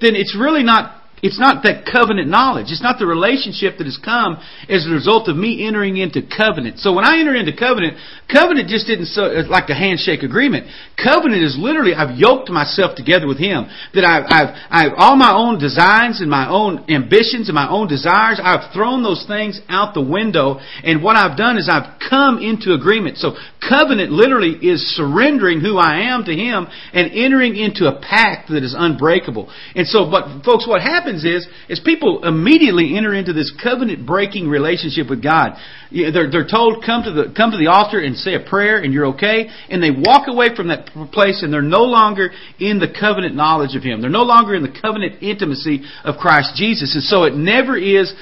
[0.00, 2.66] then it's really not it's not that covenant knowledge.
[2.70, 6.78] It's not the relationship that has come as a result of me entering into covenant.
[6.78, 7.98] So when I enter into covenant,
[8.30, 10.66] covenant just didn't so, uh, like the handshake agreement.
[10.94, 13.66] Covenant is literally I've yoked myself together with Him.
[13.94, 17.88] That I've, I've, I've all my own designs and my own ambitions and my own
[17.90, 18.38] desires.
[18.42, 22.74] I've thrown those things out the window, and what I've done is I've come into
[22.78, 23.18] agreement.
[23.18, 23.34] So
[23.66, 28.62] covenant literally is surrendering who I am to Him and entering into a pact that
[28.62, 29.50] is unbreakable.
[29.74, 31.07] And so, but folks, what happens?
[31.14, 35.50] happens is, is people immediately enter into this covenant breaking relationship with God.
[35.90, 38.92] They're, they're told, come to the, come to the altar and say a prayer and
[38.92, 39.48] you're okay.
[39.70, 43.74] And they walk away from that place and they're no longer in the covenant knowledge
[43.76, 44.00] of Him.
[44.00, 46.94] They're no longer in the covenant intimacy of Christ Jesus.
[46.94, 48.12] And so it never is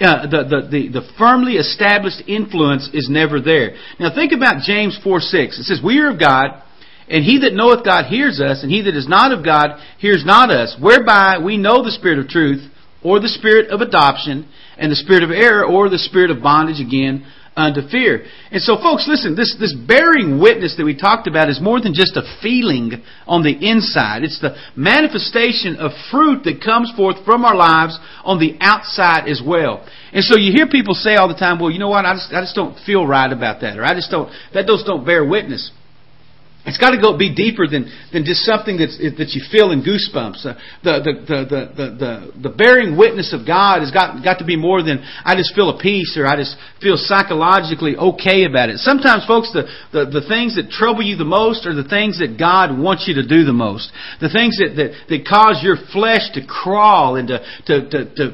[0.00, 3.76] uh, the, the, the, the, firmly established influence is never there.
[4.00, 5.58] Now think about James 4 6.
[5.60, 6.62] It says, We are of God,
[7.08, 10.24] and he that knoweth God hears us, and he that is not of God hears
[10.24, 12.66] not us, whereby we know the spirit of truth,
[13.02, 14.46] or the spirit of adoption,
[14.78, 18.24] and the spirit of error, or the spirit of bondage again unto fear.
[18.50, 21.92] And so folks, listen, this, this bearing witness that we talked about is more than
[21.92, 22.94] just a feeling
[23.26, 24.24] on the inside.
[24.24, 29.42] It's the manifestation of fruit that comes forth from our lives on the outside as
[29.46, 29.86] well.
[30.12, 32.32] And so you hear people say all the time, well, you know what, I just,
[32.32, 35.22] I just don't feel right about that, or I just don't, that those don't bear
[35.24, 35.70] witness.
[36.66, 39.84] It's got to go be deeper than, than just something that's, that you feel in
[39.84, 40.40] goosebumps.
[40.44, 41.86] Uh, the, the, the, the,
[42.40, 45.54] the, the, bearing witness of God has got, got to be more than I just
[45.54, 48.78] feel a peace or I just feel psychologically okay about it.
[48.80, 52.38] Sometimes, folks, the, the, the things that trouble you the most are the things that
[52.40, 53.92] God wants you to do the most.
[54.24, 58.24] The things that, that, that cause your flesh to crawl and to, to, to, to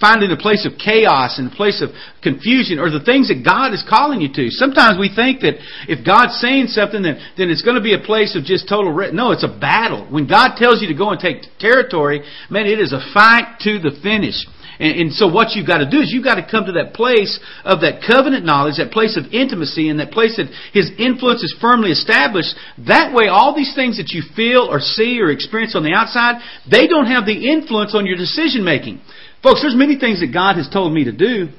[0.00, 1.88] finding a place of chaos and a place of
[2.22, 4.50] confusion or the things that God is calling you to.
[4.50, 5.56] Sometimes we think that
[5.88, 8.92] if God's saying something, then, then it's going to be a place of just total...
[8.92, 10.04] Re- no, it's a battle.
[10.10, 13.78] When God tells you to go and take territory, man, it is a fight to
[13.80, 14.36] the finish.
[14.76, 16.92] And, and so what you've got to do is you've got to come to that
[16.92, 21.40] place of that covenant knowledge, that place of intimacy, and that place that His influence
[21.40, 22.52] is firmly established.
[22.84, 26.36] That way, all these things that you feel or see or experience on the outside,
[26.68, 29.00] they don't have the influence on your decision making.
[29.44, 31.52] Folks, there's many things that God has told me to do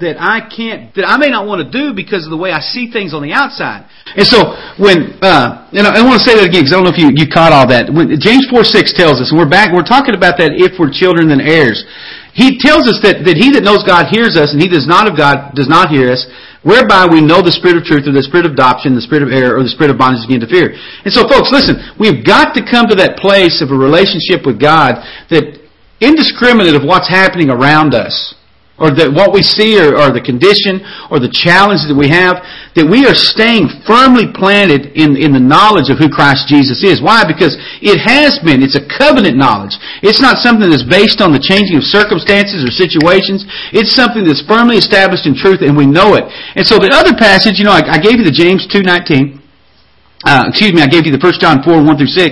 [0.00, 2.64] that I can't, that I may not want to do because of the way I
[2.64, 3.84] see things on the outside.
[4.16, 6.88] And so when, uh, and I, I want to say that again because I don't
[6.88, 7.92] know if you, you caught all that.
[7.92, 10.88] When James 4 6 tells us, and we're back, we're talking about that if we're
[10.88, 11.84] children and heirs.
[12.32, 15.04] He tells us that, that he that knows God hears us and he does not
[15.04, 16.24] of God does not hear us,
[16.64, 19.28] whereby we know the spirit of truth or the spirit of adoption, the spirit of
[19.28, 20.72] error or the spirit of bondage again to fear.
[21.04, 24.56] And so folks, listen, we've got to come to that place of a relationship with
[24.56, 25.60] God that
[26.02, 28.34] indiscriminate of what's happening around us
[28.80, 32.42] or that what we see or, or, the condition or the challenge that we have,
[32.74, 36.98] that we are staying firmly planted in, in the knowledge of who Christ Jesus is.
[36.98, 37.22] Why?
[37.22, 38.58] Because it has been.
[38.58, 39.78] It's a covenant knowledge.
[40.02, 43.46] It's not something that's based on the changing of circumstances or situations.
[43.70, 46.26] It's something that's firmly established in truth and we know it.
[46.58, 49.38] And so the other passage, you know, I, I gave you the James 2.19.
[50.24, 52.24] Uh, excuse me, I gave you the 1 John 4, 1 through 6.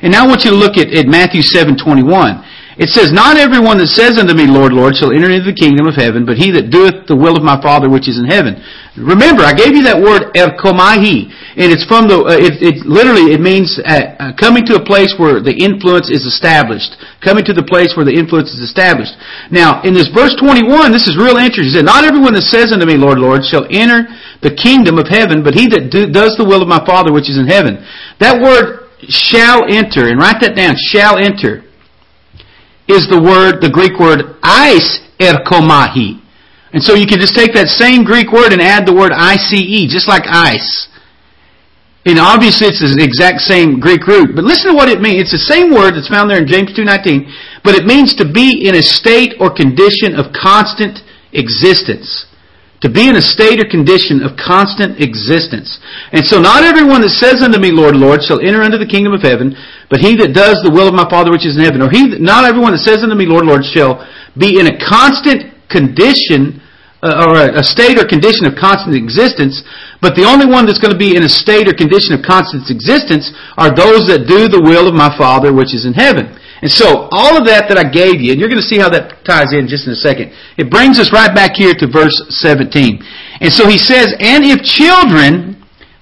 [0.00, 2.44] And now I want you to look at, at Matthew 7, 21.
[2.78, 5.90] It says, Not everyone that says unto me, Lord, Lord, shall enter into the kingdom
[5.90, 8.62] of heaven, but he that doeth the will of my Father which is in heaven.
[8.94, 11.14] Remember, I gave you that word he,"
[11.58, 12.22] and it's from the.
[12.22, 16.06] Uh, it, it, literally it means uh, uh, coming to a place where the influence
[16.06, 19.14] is established, coming to the place where the influence is established.
[19.50, 21.66] Now, in this verse 21, this is real interesting.
[21.74, 24.06] He said, "Not everyone that says unto me, Lord, Lord, shall enter
[24.38, 27.26] the kingdom of heaven, but he that do, does the will of my Father which
[27.26, 27.82] is in heaven."
[28.22, 30.78] That word shall enter, and write that down.
[30.78, 31.66] Shall enter
[32.88, 36.24] is the word, the Greek word ice erkomahi.
[36.72, 39.52] And so you can just take that same Greek word and add the word ICE,
[39.88, 40.88] just like ice.
[42.04, 44.32] And obviously it's the exact same Greek root.
[44.34, 45.28] But listen to what it means.
[45.28, 47.28] It's the same word that's found there in James 2.19.
[47.64, 51.00] But it means to be in a state or condition of constant
[51.32, 52.27] existence
[52.80, 55.66] to be in a state or condition of constant existence.
[56.14, 59.10] And so not everyone that says unto me, Lord, Lord, shall enter into the kingdom
[59.10, 59.58] of heaven,
[59.90, 61.82] but he that does the will of my Father which is in heaven.
[61.82, 63.98] Or he that, not everyone that says unto me, Lord, Lord, shall
[64.38, 66.62] be in a constant condition
[67.02, 69.58] uh, or a, a state or condition of constant existence,
[69.98, 72.62] but the only one that's going to be in a state or condition of constant
[72.70, 73.26] existence
[73.58, 76.30] are those that do the will of my Father which is in heaven.
[76.60, 78.90] And so, all of that that I gave you, and you're going to see how
[78.90, 82.14] that ties in just in a second, it brings us right back here to verse
[82.42, 82.74] 17.
[83.38, 85.54] And so he says, And if children,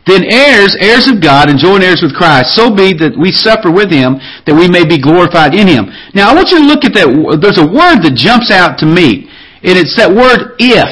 [0.09, 3.69] then heirs, heirs of God, and joint heirs with Christ, so be that we suffer
[3.69, 4.17] with him,
[4.49, 5.93] that we may be glorified in him.
[6.17, 7.09] Now, I want you to look at that.
[7.37, 9.29] There's a word that jumps out to me,
[9.61, 10.89] and it's that word if.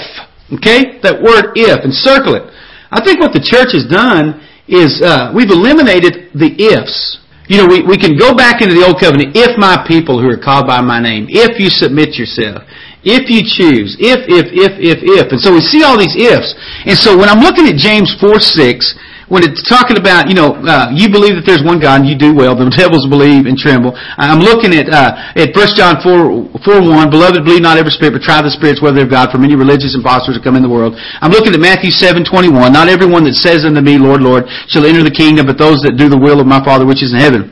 [0.60, 1.00] Okay?
[1.00, 2.44] That word if, and circle it.
[2.92, 7.23] I think what the church has done is uh, we've eliminated the ifs.
[7.46, 10.28] You know, we, we can go back into the Old Covenant if my people who
[10.32, 12.64] are called by my name, if you submit yourself,
[13.04, 15.26] if you choose, if, if, if, if, if.
[15.28, 16.56] And so we see all these ifs.
[16.88, 18.96] And so when I'm looking at James 4 6,
[19.28, 22.12] when it's talking about, you know, uh, you believe that there's one God, and you
[22.16, 22.52] do well.
[22.52, 23.96] The devils believe and tremble.
[24.20, 27.08] I'm looking at uh, at 1 John 4, 4 1.
[27.10, 29.56] Beloved, believe not every spirit, but try the spirits whether they're of God, for many
[29.56, 30.92] religious impostors have come in the world.
[31.24, 32.72] I'm looking at Matthew seven twenty one.
[32.76, 35.96] Not everyone that says unto me, Lord, Lord, shall enter the kingdom, but those that
[35.96, 37.42] do the will of my Father which is in heaven.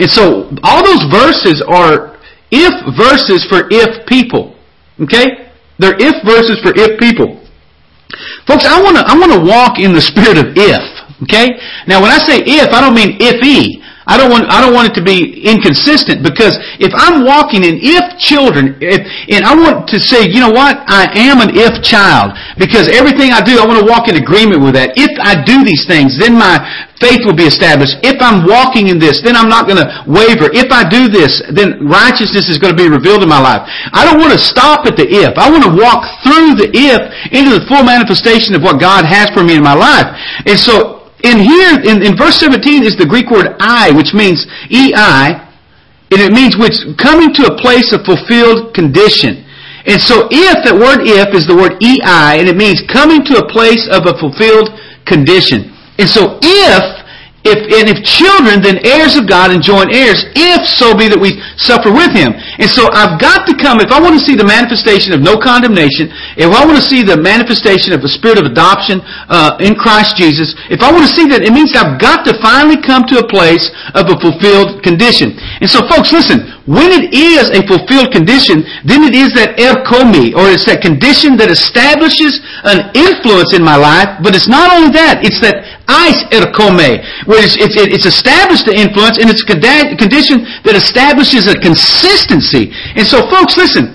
[0.00, 2.16] And so, all those verses are
[2.50, 4.56] if verses for if people.
[5.04, 5.52] Okay?
[5.76, 7.44] They're if verses for if people.
[8.46, 10.82] Folks, I want to I want to walk in the spirit of if.
[11.24, 11.58] Okay.
[11.88, 13.82] Now, when I say if, I don't mean if e.
[14.06, 17.82] I don't want I don't want it to be inconsistent because if I'm walking in
[17.82, 19.02] if children, if
[19.34, 23.34] and I want to say, you know what, I am an if child because everything
[23.34, 24.94] I do, I want to walk in agreement with that.
[24.94, 26.54] If I do these things, then my
[27.02, 27.98] faith will be established.
[28.06, 30.54] If I'm walking in this, then I'm not going to waver.
[30.54, 33.66] If I do this, then righteousness is going to be revealed in my life.
[33.90, 35.34] I don't want to stop at the if.
[35.34, 37.02] I want to walk through the if
[37.34, 40.06] into the full manifestation of what God has for me in my life.
[40.46, 40.95] And so
[41.26, 45.42] in here, in, in verse 17, is the Greek word I, which means EI,
[46.14, 49.42] and it means which coming to a place of fulfilled condition.
[49.90, 53.42] And so if, that word if is the word EI, and it means coming to
[53.42, 54.70] a place of a fulfilled
[55.02, 55.74] condition.
[55.98, 56.84] And so if
[57.46, 61.14] if, and if children, then heirs of God and joint heirs, if so be that
[61.22, 62.34] we suffer with him.
[62.34, 65.38] And so I've got to come, if I want to see the manifestation of no
[65.38, 68.98] condemnation, if I want to see the manifestation of the spirit of adoption
[69.30, 72.34] uh, in Christ Jesus, if I want to see that, it means I've got to
[72.42, 73.62] finally come to a place
[73.94, 75.38] of a fulfilled condition.
[75.62, 80.34] And so folks, listen, when it is a fulfilled condition, then it is that erkomi,
[80.34, 84.90] or it's that condition that establishes an influence in my life, but it's not only
[84.90, 86.98] that, it's that ice erkome,
[87.30, 92.74] where it's, it's, it's established the influence, and it's a condition that establishes a consistency.
[92.98, 93.94] And so folks, listen,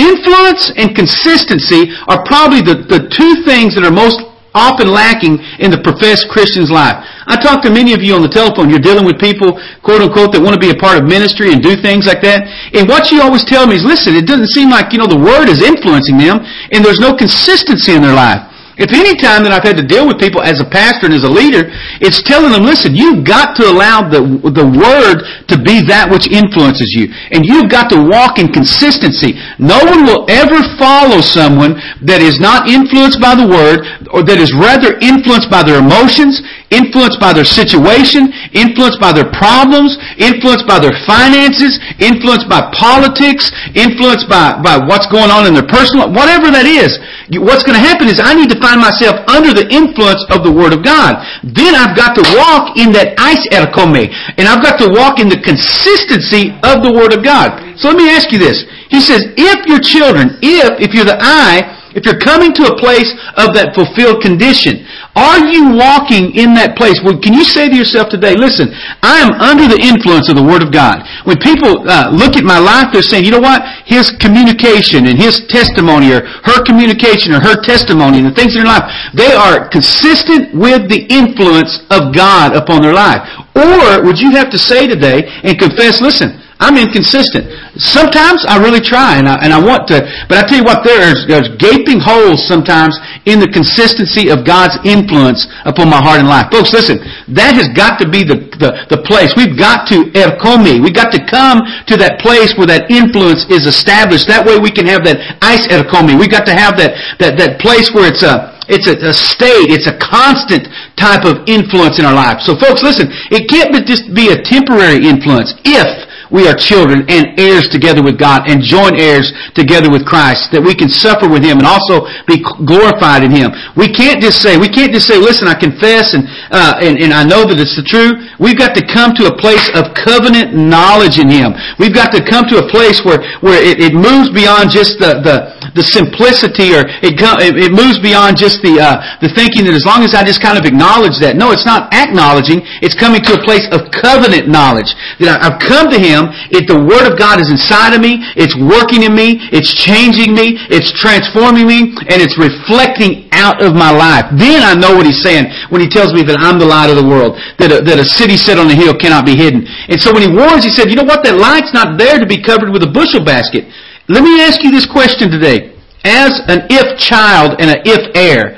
[0.00, 4.24] influence and consistency are probably the, the two things that are most
[4.56, 6.96] often lacking in the professed Christian's life.
[7.28, 8.72] I talk to many of you on the telephone.
[8.72, 11.60] You're dealing with people, quote unquote, that want to be a part of ministry and
[11.62, 12.48] do things like that.
[12.72, 15.20] And what you always tell me is, listen, it doesn't seem like, you know, the
[15.20, 16.40] Word is influencing them
[16.72, 18.48] and there's no consistency in their life.
[18.76, 21.24] If any time that I've had to deal with people as a pastor and as
[21.24, 21.72] a leader,
[22.04, 24.20] it's telling them, listen, you've got to allow the,
[24.52, 27.08] the word to be that which influences you.
[27.32, 29.40] And you've got to walk in consistency.
[29.56, 34.36] No one will ever follow someone that is not influenced by the word or that
[34.36, 40.66] is rather influenced by their emotions influenced by their situation, influenced by their problems, influenced
[40.66, 46.08] by their finances, influenced by politics, influenced by, by what's going on in their personal
[46.08, 46.98] life, whatever that is.
[47.38, 50.52] What's going to happen is I need to find myself under the influence of the
[50.52, 51.18] Word of God.
[51.42, 54.06] Then I've got to walk in that ice erkome,
[54.38, 57.62] and I've got to walk in the consistency of the Word of God.
[57.82, 58.62] So let me ask you this.
[58.90, 62.76] He says, if your children, if, if you're the eye, if you're coming to a
[62.76, 63.08] place
[63.40, 64.84] of that fulfilled condition,
[65.16, 67.00] are you walking in that place?
[67.00, 68.68] Well, can you say to yourself today, listen,
[69.00, 71.00] I am under the influence of the Word of God.
[71.24, 73.64] When people uh, look at my life, they're saying, you know what?
[73.88, 78.60] His communication and his testimony or her communication or her testimony and the things in
[78.60, 78.84] their life,
[79.16, 83.24] they are consistent with the influence of God upon their life.
[83.56, 87.44] Or would you have to say today and confess, listen, I'm inconsistent.
[87.76, 90.80] Sometimes I really try and I, and I want to, but I tell you what,
[90.80, 92.96] there's, there's gaping holes sometimes
[93.28, 96.48] in the consistency of God's influence upon my heart and life.
[96.48, 96.96] Folks, listen,
[97.36, 99.36] that has got to be the, the, the place.
[99.36, 100.80] We've got to ercomi.
[100.80, 101.60] We've got to come
[101.92, 104.24] to that place where that influence is established.
[104.32, 106.16] That way we can have that ice erkomi.
[106.16, 109.68] We've got to have that, that, that place where it's a, it's a, a, state.
[109.68, 110.66] It's a constant
[110.96, 112.40] type of influence in our life.
[112.48, 117.38] So folks, listen, it can't just be a temporary influence if we are children and
[117.38, 121.46] heirs together with God and joint heirs together with Christ, that we can suffer with
[121.46, 123.54] Him and also be glorified in Him.
[123.78, 127.10] We can't just say, we can't just say, listen, I confess and, uh, and, and
[127.14, 128.16] I know that it's the truth.
[128.42, 131.54] We've got to come to a place of covenant knowledge in Him.
[131.78, 135.22] We've got to come to a place where, where it, it moves beyond just the,
[135.22, 135.36] the,
[135.78, 140.02] the simplicity or it, it moves beyond just the, uh, the thinking that as long
[140.02, 141.36] as I just kind of acknowledge that.
[141.38, 142.64] No, it's not acknowledging.
[142.82, 144.88] It's coming to a place of covenant knowledge.
[145.20, 148.16] That I've come to Him am, if the Word of God is inside of me,
[148.40, 153.76] it's working in me, it's changing me, it's transforming me, and it's reflecting out of
[153.76, 154.24] my life.
[154.32, 156.96] Then I know what He's saying when He tells me that I'm the light of
[156.96, 159.68] the world, that a, that a city set on a hill cannot be hidden.
[159.92, 162.26] And so when He warns, He said, you know what, that light's not there to
[162.26, 163.68] be covered with a bushel basket.
[164.08, 165.76] Let me ask you this question today.
[166.06, 168.56] As an if child and an if heir,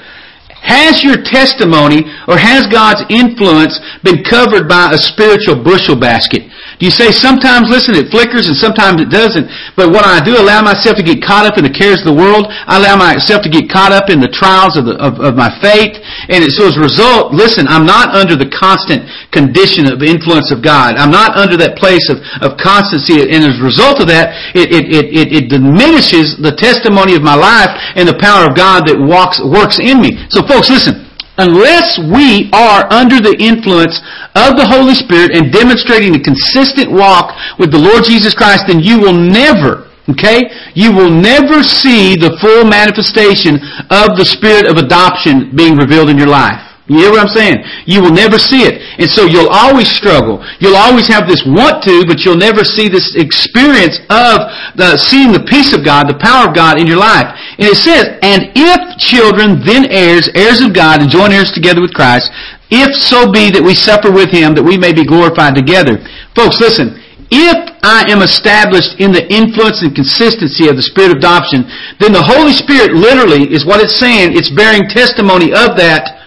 [0.60, 3.72] has your testimony or has God's influence
[4.04, 6.44] been covered by a spiritual bushel basket?
[6.78, 9.50] You say sometimes, listen, it flickers and sometimes it doesn't.
[9.74, 12.14] But when I do, allow myself to get caught up in the cares of the
[12.14, 12.46] world.
[12.54, 15.50] I allow myself to get caught up in the trials of, the, of, of my
[15.58, 15.98] faith.
[16.30, 20.54] And it, so as a result, listen, I'm not under the constant condition of influence
[20.54, 20.94] of God.
[20.94, 23.18] I'm not under that place of, of constancy.
[23.26, 27.26] And as a result of that, it, it, it, it, it diminishes the testimony of
[27.26, 30.14] my life and the power of God that walks, works in me.
[30.30, 31.07] So folks, listen
[31.38, 33.96] unless we are under the influence
[34.34, 38.80] of the Holy Spirit and demonstrating a consistent walk with the Lord Jesus Christ, then
[38.82, 43.56] you will never, okay, you will never see the full manifestation
[43.88, 46.67] of the Spirit of adoption being revealed in your life.
[46.88, 47.60] You hear what I'm saying?
[47.84, 48.80] You will never see it.
[48.96, 50.40] And so you'll always struggle.
[50.56, 55.36] You'll always have this want to, but you'll never see this experience of the, seeing
[55.36, 57.28] the peace of God, the power of God in your life.
[57.60, 61.84] And it says, And if children, then heirs, heirs of God, and joint heirs together
[61.84, 62.32] with Christ,
[62.72, 66.00] if so be that we suffer with him, that we may be glorified together.
[66.32, 67.04] Folks, listen.
[67.28, 71.60] If I am established in the influence and consistency of the Spirit of adoption,
[72.00, 74.32] then the Holy Spirit literally is what it's saying.
[74.32, 76.17] It's bearing testimony of that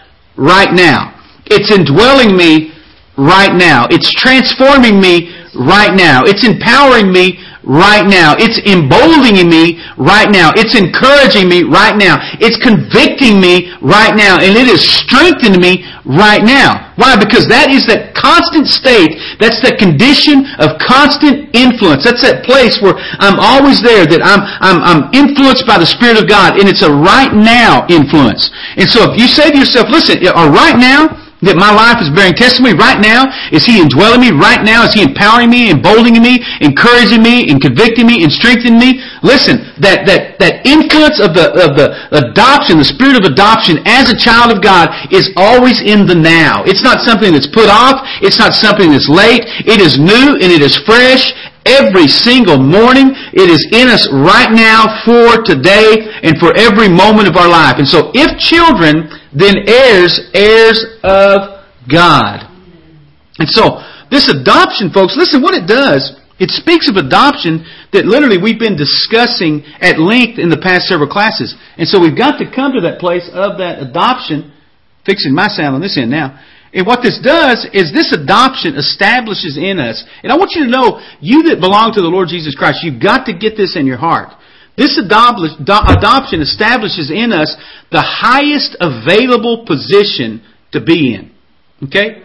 [0.41, 1.13] right now.
[1.45, 2.73] It's indwelling me
[3.15, 3.85] right now.
[3.89, 6.23] It's transforming me right now.
[6.25, 8.35] It's empowering me right now.
[8.37, 10.51] It's emboldening me right now.
[10.57, 12.17] It's encouraging me right now.
[12.41, 14.41] It's convicting me right now.
[14.41, 16.93] And it is strengthening me right now.
[16.97, 17.15] Why?
[17.17, 19.13] Because that is that constant state.
[19.39, 22.03] That's that condition of constant influence.
[22.05, 26.17] That's that place where I'm always there, that I'm, I'm, I'm influenced by the Spirit
[26.17, 26.57] of God.
[26.57, 28.49] And it's a right now influence.
[28.77, 32.13] And so if you say to yourself, listen, a right now, that my life is
[32.13, 33.25] bearing testimony right now?
[33.49, 34.85] Is He indwelling me right now?
[34.85, 39.01] Is He empowering me, emboldening me, encouraging me, and convicting me, and strengthening me?
[39.25, 44.13] Listen, that, that, that influence of the, of the adoption, the spirit of adoption as
[44.13, 46.61] a child of God is always in the now.
[46.61, 48.05] It's not something that's put off.
[48.21, 49.41] It's not something that's late.
[49.65, 51.33] It is new and it is fresh
[51.65, 53.13] every single morning.
[53.33, 57.75] It is in us right now for today and for every moment of our life.
[57.77, 62.47] And so if children, then heirs, heirs of God.
[63.39, 66.17] And so this adoption, folks, listen what it does.
[66.41, 67.61] It speaks of adoption
[67.93, 71.53] that literally we've been discussing at length in the past several classes.
[71.77, 74.49] And so we've got to come to that place of that adoption.
[75.05, 76.39] Fixing my sound on this end now.
[76.73, 80.71] And what this does is this adoption establishes in us, and I want you to
[80.71, 83.85] know, you that belong to the Lord Jesus Christ, you've got to get this in
[83.85, 84.31] your heart.
[84.77, 87.51] This adoption establishes in us
[87.91, 91.31] the highest available position to be in.
[91.91, 92.23] Okay?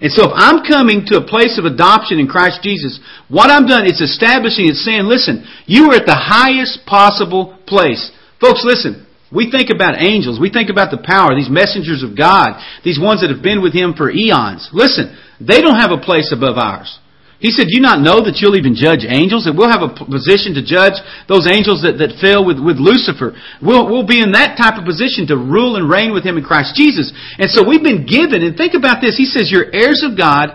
[0.00, 3.68] And so if I'm coming to a place of adoption in Christ Jesus, what I'm
[3.68, 8.10] done is establishing, it's saying, listen, you are at the highest possible place.
[8.40, 10.36] Folks, listen, we think about angels.
[10.38, 13.72] We think about the power, these messengers of God, these ones that have been with
[13.72, 14.68] Him for eons.
[14.76, 17.00] Listen, they don't have a place above ours.
[17.40, 19.50] He said, you not know that you'll even judge angels?
[19.50, 20.94] That we'll have a position to judge
[21.26, 23.34] those angels that, that fell with, with Lucifer.
[23.58, 26.44] We'll, we'll be in that type of position to rule and reign with Him in
[26.46, 27.08] Christ Jesus.
[27.40, 30.52] And so we've been given, and think about this, He says, you're heirs of God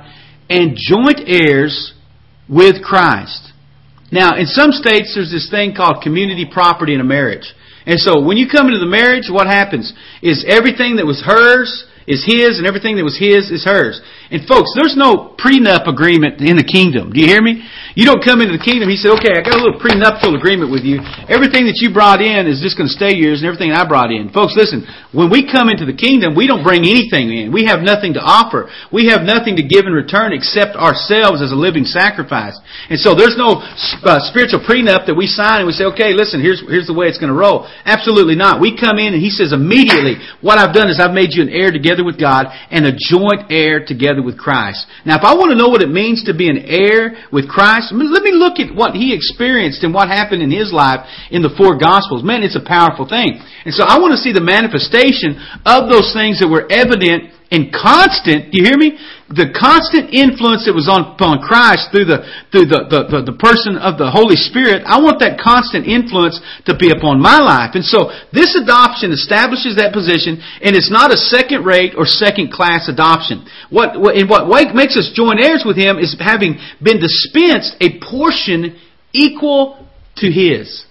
[0.53, 1.97] and joint heirs
[2.47, 3.49] with Christ.
[4.13, 7.51] Now, in some states, there's this thing called community property in a marriage.
[7.87, 11.85] And so when you come into the marriage, what happens is everything that was hers
[12.07, 13.99] is his and everything that was his is hers.
[14.31, 17.11] And folks, there's no prenup agreement in the kingdom.
[17.11, 17.67] Do you hear me?
[17.99, 18.87] You don't come into the kingdom.
[18.87, 21.03] He said, okay, I got a little prenuptial agreement with you.
[21.27, 24.15] Everything that you brought in is just going to stay yours and everything I brought
[24.15, 24.31] in.
[24.31, 27.51] Folks, listen, when we come into the kingdom, we don't bring anything in.
[27.51, 28.71] We have nothing to offer.
[28.87, 32.55] We have nothing to give in return except ourselves as a living sacrifice.
[32.87, 36.39] And so there's no uh, spiritual prenup that we sign and we say, okay, listen,
[36.39, 37.67] here's, here's the way it's going to roll.
[37.83, 38.63] Absolutely not.
[38.63, 41.51] We come in and he says immediately, what I've done is I've made you an
[41.51, 44.85] heir together together with God and a joint heir together with Christ.
[45.05, 47.91] Now, if I want to know what it means to be an heir with Christ,
[47.91, 51.53] let me look at what he experienced and what happened in his life in the
[51.57, 52.23] four gospels.
[52.23, 53.41] Man, it's a powerful thing.
[53.65, 57.71] And so I want to see the manifestation of those things that were evident and
[57.71, 58.99] constant, do you hear me?
[59.29, 63.35] the constant influence that was on, upon Christ through the through the, the, the, the,
[63.35, 66.39] person of the Holy Spirit, I want that constant influence
[66.71, 67.75] to be upon my life.
[67.75, 72.55] And so this adoption establishes that position, and it's not a second rate or second
[72.55, 73.43] class adoption.
[73.67, 78.79] What and what makes us joint heirs with him is having been dispensed a portion
[79.11, 79.83] equal
[80.23, 80.87] to his.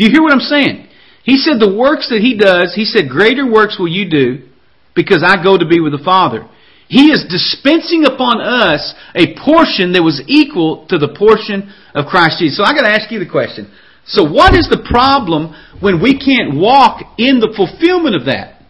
[0.00, 0.88] Do you hear what I'm saying?
[1.28, 4.48] He said the works that he does, he said, Greater works will you do,
[4.96, 6.48] because I go to be with the Father.
[6.88, 12.38] He is dispensing upon us a portion that was equal to the portion of Christ
[12.38, 12.56] Jesus.
[12.58, 13.72] So I gotta ask you the question.
[14.06, 18.60] So what is the problem when we can't walk in the fulfillment of that?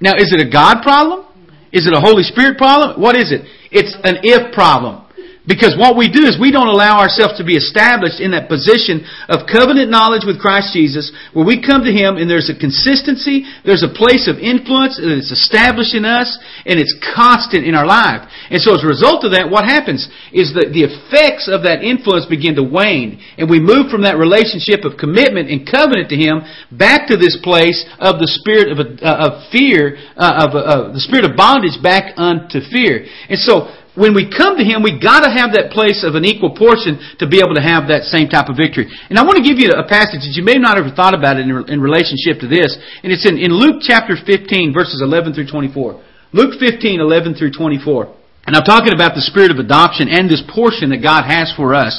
[0.00, 1.26] Now, is it a God problem?
[1.72, 3.00] Is it a Holy Spirit problem?
[3.00, 3.42] What is it?
[3.70, 5.04] It's an if problem.
[5.48, 9.08] Because what we do is we don't allow ourselves to be established in that position
[9.24, 13.48] of covenant knowledge with Christ Jesus, where we come to Him and there's a consistency,
[13.64, 16.28] there's a place of influence, and it's established in us,
[16.68, 18.28] and it's constant in our life.
[18.52, 21.80] And so as a result of that, what happens is that the effects of that
[21.80, 26.20] influence begin to wane, and we move from that relationship of commitment and covenant to
[26.20, 30.92] Him back to this place of the spirit of, uh, of fear, uh, of, uh,
[30.92, 33.08] the spirit of bondage back unto fear.
[33.32, 36.24] And so when we come to Him, we got to have that place of an
[36.24, 38.88] equal portion to be able to have that same type of victory.
[38.88, 41.36] And I want to give you a passage that you may not have thought about
[41.36, 42.72] it in, in relationship to this,
[43.04, 46.00] and it's in, in Luke chapter 15, verses 11 through 24.
[46.32, 48.08] Luke 15, 11 through 24.
[48.48, 51.76] And I'm talking about the spirit of adoption and this portion that God has for
[51.76, 51.92] us.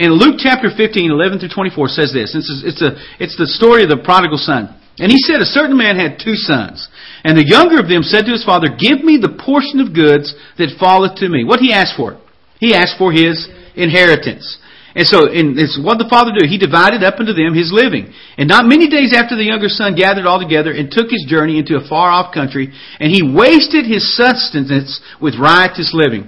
[0.00, 2.32] And Luke chapter 15, 11 through 24 says this.
[2.32, 4.72] It's, it's, a, it's the story of the prodigal son.
[4.98, 6.87] And he said, A certain man had two sons.
[7.24, 10.30] And the younger of them said to his father, Give me the portion of goods
[10.58, 11.42] that falleth to me.
[11.42, 12.20] What he asked for?
[12.60, 14.46] He asked for his inheritance.
[14.94, 16.50] And so, and it's what the father did.
[16.50, 18.10] He divided up unto them his living.
[18.38, 21.58] And not many days after the younger son gathered all together and took his journey
[21.58, 26.26] into a far off country, and he wasted his substance with riotous living.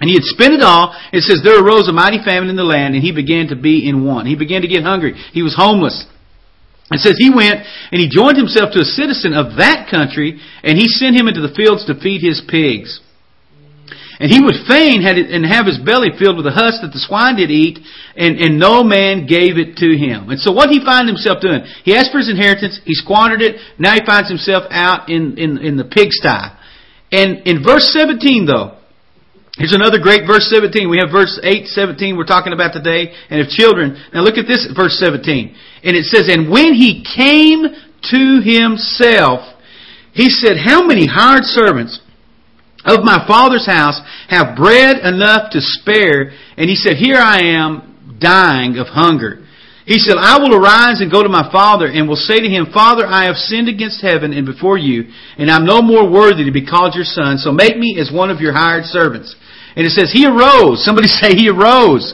[0.00, 0.96] And he had spent it all.
[1.12, 3.88] It says, There arose a mighty famine in the land, and he began to be
[3.88, 4.28] in want.
[4.28, 5.14] He began to get hungry.
[5.32, 5.94] He was homeless.
[6.94, 10.76] It says he went and he joined himself to a citizen of that country, and
[10.76, 13.00] he sent him into the fields to feed his pigs.
[14.20, 16.92] And he would fain had it, and have his belly filled with the husk that
[16.92, 17.80] the swine did eat,
[18.16, 20.30] and, and no man gave it to him.
[20.30, 21.64] And so what he find himself doing?
[21.82, 25.58] He asked for his inheritance, he squandered it, now he finds himself out in, in,
[25.58, 26.28] in the pigsty.
[27.10, 28.76] And in verse 17 though,
[29.58, 30.88] Here's another great verse 17.
[30.88, 34.00] We have verse 8, 17 we're talking about today, and of children.
[34.14, 35.54] Now look at this verse 17.
[35.84, 39.44] And it says, And when he came to himself,
[40.14, 42.00] he said, How many hired servants
[42.86, 44.00] of my father's house
[44.30, 46.32] have bread enough to spare?
[46.56, 49.38] And he said, Here I am dying of hunger.
[49.84, 52.68] He said, I will arise and go to my father and will say to him,
[52.72, 56.52] Father, I have sinned against heaven and before you, and I'm no more worthy to
[56.52, 59.34] be called your son, so make me as one of your hired servants.
[59.76, 60.84] And it says, He arose.
[60.84, 62.12] Somebody say, He arose.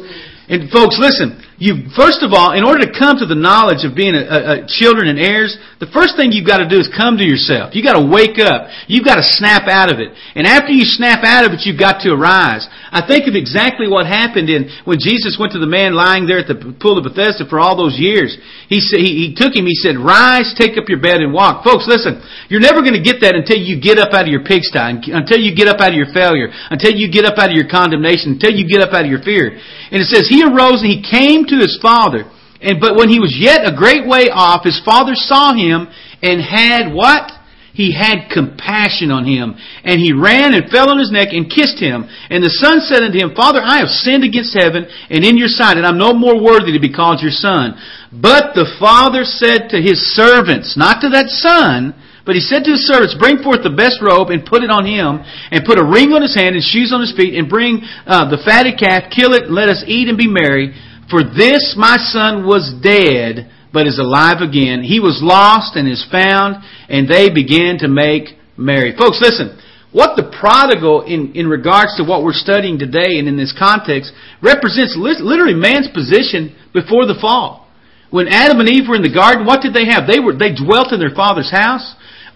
[0.48, 3.98] And folks, listen, you first of all, in order to come to the knowledge of
[3.98, 6.86] being a, a, a children and heirs, the first thing you've got to do is
[6.94, 7.74] come to yourself.
[7.74, 8.70] You've got to wake up.
[8.86, 10.14] You've got to snap out of it.
[10.38, 12.62] And after you snap out of it, you've got to arise.
[12.94, 16.38] I think of exactly what happened in when Jesus went to the man lying there
[16.38, 18.38] at the pool of Bethesda for all those years.
[18.70, 19.66] He said, he, he took him.
[19.66, 22.22] He said, "Rise, take up your bed and walk." Folks, listen.
[22.46, 25.42] You're never going to get that until you get up out of your pigsty, until
[25.42, 28.38] you get up out of your failure, until you get up out of your condemnation,
[28.38, 29.58] until you get up out of your fear.
[29.90, 32.24] And it says, "He arose and he came." to his father.
[32.60, 35.88] And but when he was yet a great way off, his father saw him
[36.22, 37.32] and had what?
[37.72, 39.54] He had compassion on him.
[39.86, 42.10] And he ran and fell on his neck and kissed him.
[42.26, 45.46] And the son said unto him, Father, I have sinned against heaven and in your
[45.52, 47.78] sight, and I'm no more worthy to be called your son.
[48.10, 51.94] But the father said to his servants, not to that son,
[52.26, 54.82] but he said to his servants, Bring forth the best robe and put it on
[54.84, 57.86] him, and put a ring on his hand and shoes on his feet, and bring
[58.10, 60.74] uh, the fatted calf, kill it, and let us eat and be merry.
[61.10, 64.82] For this my son was dead, but is alive again.
[64.82, 66.56] He was lost and is found,
[66.88, 68.94] and they began to make merry.
[68.96, 69.58] Folks, listen.
[69.90, 74.12] What the prodigal, in, in regards to what we're studying today and in this context,
[74.44, 77.66] represents literally man's position before the fall.
[78.12, 80.04] When Adam and Eve were in the garden, what did they have?
[80.04, 81.88] They were they dwelt in their father's house.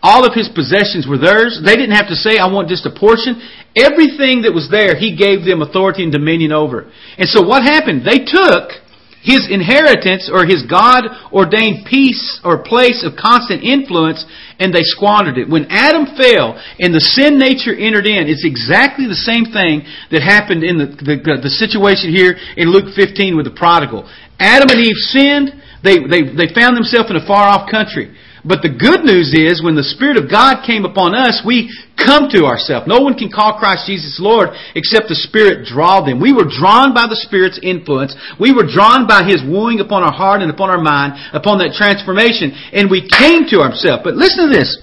[0.02, 1.62] All of his possessions were theirs.
[1.64, 3.38] They didn't have to say, I want just a portion.
[3.78, 6.90] Everything that was there, he gave them authority and dominion over.
[7.16, 8.02] And so what happened?
[8.02, 8.74] They took
[9.22, 14.26] his inheritance or his God ordained peace or place of constant influence
[14.58, 15.46] and they squandered it.
[15.46, 20.18] When Adam fell and the sin nature entered in, it's exactly the same thing that
[20.26, 24.10] happened in the, the, the situation here in Luke 15 with the prodigal.
[24.42, 25.54] Adam and Eve sinned.
[25.86, 28.10] They, they, they found themselves in a far off country.
[28.44, 32.26] But the good news is when the Spirit of God came upon us, we come
[32.34, 32.90] to ourselves.
[32.90, 36.18] No one can call Christ Jesus Lord except the Spirit draw them.
[36.18, 38.18] We were drawn by the Spirit's influence.
[38.42, 41.78] We were drawn by His wooing upon our heart and upon our mind, upon that
[41.78, 44.02] transformation, and we came to ourselves.
[44.02, 44.74] But listen to this.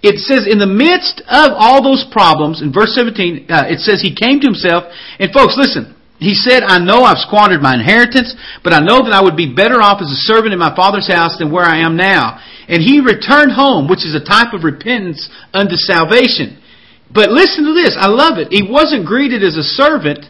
[0.00, 4.00] It says in the midst of all those problems, in verse 17, uh, it says
[4.00, 4.88] He came to Himself,
[5.20, 9.12] and folks, listen, he said, I know I've squandered my inheritance, but I know that
[9.12, 11.84] I would be better off as a servant in my father's house than where I
[11.84, 12.40] am now.
[12.68, 16.56] And he returned home, which is a type of repentance unto salvation.
[17.12, 17.96] But listen to this.
[18.00, 18.48] I love it.
[18.50, 20.24] He wasn't greeted as a servant,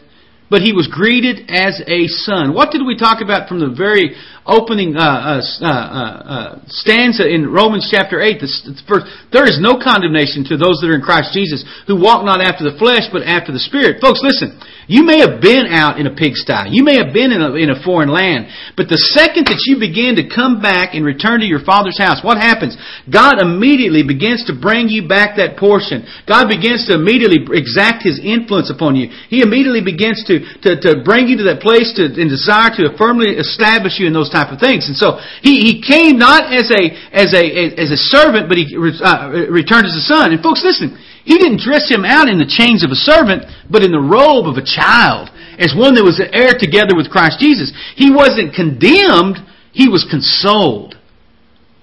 [0.51, 2.53] but he was greeted as a son.
[2.53, 4.13] What did we talk about from the very
[4.45, 8.37] opening uh, uh, uh, stanza in Romans chapter 8?
[8.39, 12.21] The first, there is no condemnation to those that are in Christ Jesus who walk
[12.23, 13.97] not after the flesh, but after the Spirit.
[14.03, 14.59] Folks, listen.
[14.87, 16.47] You may have been out in a pigsty.
[16.71, 18.47] You may have been in a, in a foreign land.
[18.79, 22.23] But the second that you begin to come back and return to your father's house,
[22.23, 22.79] what happens?
[23.11, 26.07] God immediately begins to bring you back that portion.
[26.23, 29.11] God begins to immediately exact His influence upon you.
[29.27, 32.95] He immediately begins to, to, to bring you to that place to, and desire to
[32.95, 34.87] firmly establish you in those type of things.
[34.87, 37.43] And so He, he came not as a, as a,
[37.75, 40.31] as a servant, but He uh, returned as a son.
[40.31, 40.95] And folks, listen,
[41.27, 44.47] he didn't dress him out in the chains of a servant, but in the robe
[44.47, 45.27] of a child,
[45.59, 47.69] as one that was heir together with Christ Jesus.
[47.99, 49.35] He wasn't condemned,
[49.75, 50.95] he was consoled.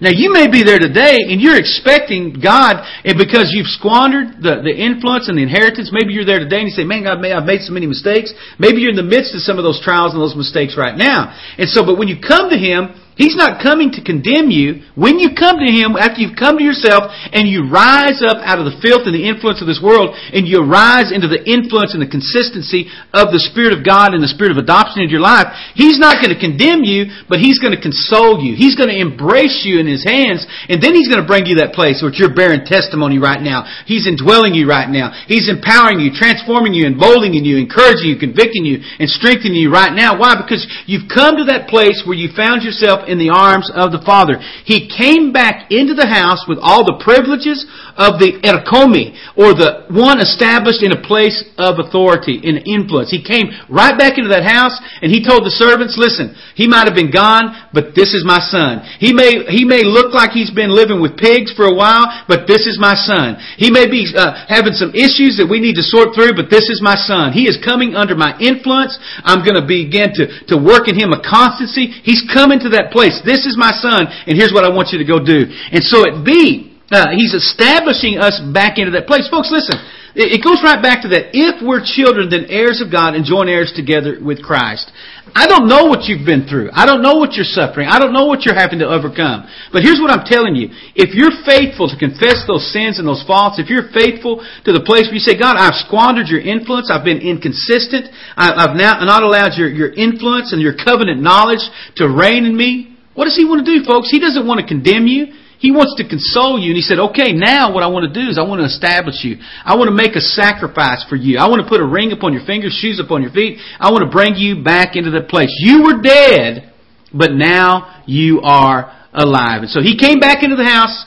[0.01, 4.65] Now you may be there today and you're expecting God, and because you've squandered the,
[4.65, 7.45] the influence and the inheritance, maybe you're there today and you say, man, God, I've
[7.45, 8.33] made so many mistakes.
[8.57, 11.37] Maybe you're in the midst of some of those trials and those mistakes right now.
[11.61, 14.83] And so, but when you come to Him, He's not coming to condemn you.
[14.99, 18.59] When you come to Him, after you've come to yourself and you rise up out
[18.59, 21.95] of the filth and the influence of this world and you rise into the influence
[21.95, 25.23] and the consistency of the Spirit of God and the Spirit of adoption into your
[25.23, 25.47] life,
[25.79, 28.51] He's not going to condemn you, but He's going to console you.
[28.53, 31.63] He's going to embrace you in His hands and then He's going to bring you
[31.63, 33.63] that place where you're bearing testimony right now.
[33.87, 35.15] He's indwelling you right now.
[35.31, 39.95] He's empowering you, transforming you, emboldening you, encouraging you, convicting you, and strengthening you right
[39.95, 40.19] now.
[40.19, 40.35] Why?
[40.35, 44.01] Because you've come to that place where you found yourself in the arms of the
[44.03, 44.41] father.
[44.65, 49.87] He came back into the house with all the privileges of the erkomi, or the
[49.93, 53.07] one established in a place of authority, in influence.
[53.09, 56.85] He came right back into that house and he told the servants, listen, he might
[56.91, 58.83] have been gone, but this is my son.
[58.99, 62.47] He may, he may look like he's been living with pigs for a while, but
[62.51, 63.39] this is my son.
[63.55, 66.67] He may be uh, having some issues that we need to sort through, but this
[66.67, 67.31] is my son.
[67.31, 68.97] He is coming under my influence.
[69.23, 71.95] I'm going to begin to, to work in him a constancy.
[72.03, 73.19] He's coming to that place.
[73.27, 75.51] This is my son, and here's what I want you to go do.
[75.51, 79.27] And so at B, uh, he's establishing us back into that place.
[79.27, 79.75] Folks, listen.
[80.15, 81.35] It, it goes right back to that.
[81.35, 84.87] If we're children, then heirs of God and joint heirs together with Christ.
[85.33, 86.69] I don't know what you've been through.
[86.75, 87.89] I don't know what you're suffering.
[87.89, 89.49] I don't know what you're having to overcome.
[89.73, 90.69] But here's what I'm telling you.
[90.93, 94.85] If you're faithful to confess those sins and those faults, if you're faithful to the
[94.85, 96.93] place where you say, God, I've squandered your influence.
[96.93, 98.13] I've been inconsistent.
[98.37, 101.63] I, have not allowed your, your influence and your covenant knowledge
[101.97, 102.93] to reign in me.
[103.15, 104.11] What does he want to do, folks?
[104.11, 105.33] He doesn't want to condemn you.
[105.65, 108.29] He wants to console you, and he said, Okay, now what I want to do
[108.29, 109.41] is I want to establish you.
[109.65, 111.39] I want to make a sacrifice for you.
[111.41, 113.57] I want to put a ring upon your fingers, shoes upon your feet.
[113.81, 115.49] I want to bring you back into the place.
[115.65, 116.69] You were dead,
[117.17, 119.65] but now you are alive.
[119.65, 121.03] And so he came back into the house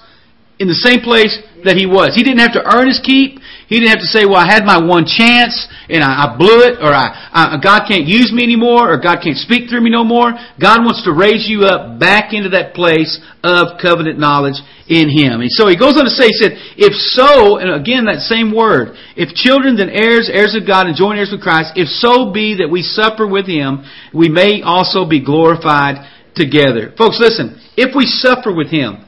[0.58, 2.14] in the same place that he was.
[2.14, 3.40] He didn't have to earn his keep.
[3.66, 5.54] He didn't have to say, well, I had my one chance
[5.88, 9.20] and I, I blew it or I, I, God can't use me anymore or God
[9.24, 10.30] can't speak through me no more.
[10.60, 14.56] God wants to raise you up back into that place of covenant knowledge
[14.88, 15.44] in Him.
[15.44, 18.54] And so he goes on to say, he said, if so, and again that same
[18.54, 22.32] word, if children then heirs, heirs of God and joint heirs with Christ, if so
[22.32, 23.84] be that we suffer with Him,
[24.14, 26.00] we may also be glorified
[26.34, 26.94] together.
[26.96, 29.04] Folks, listen, if we suffer with Him,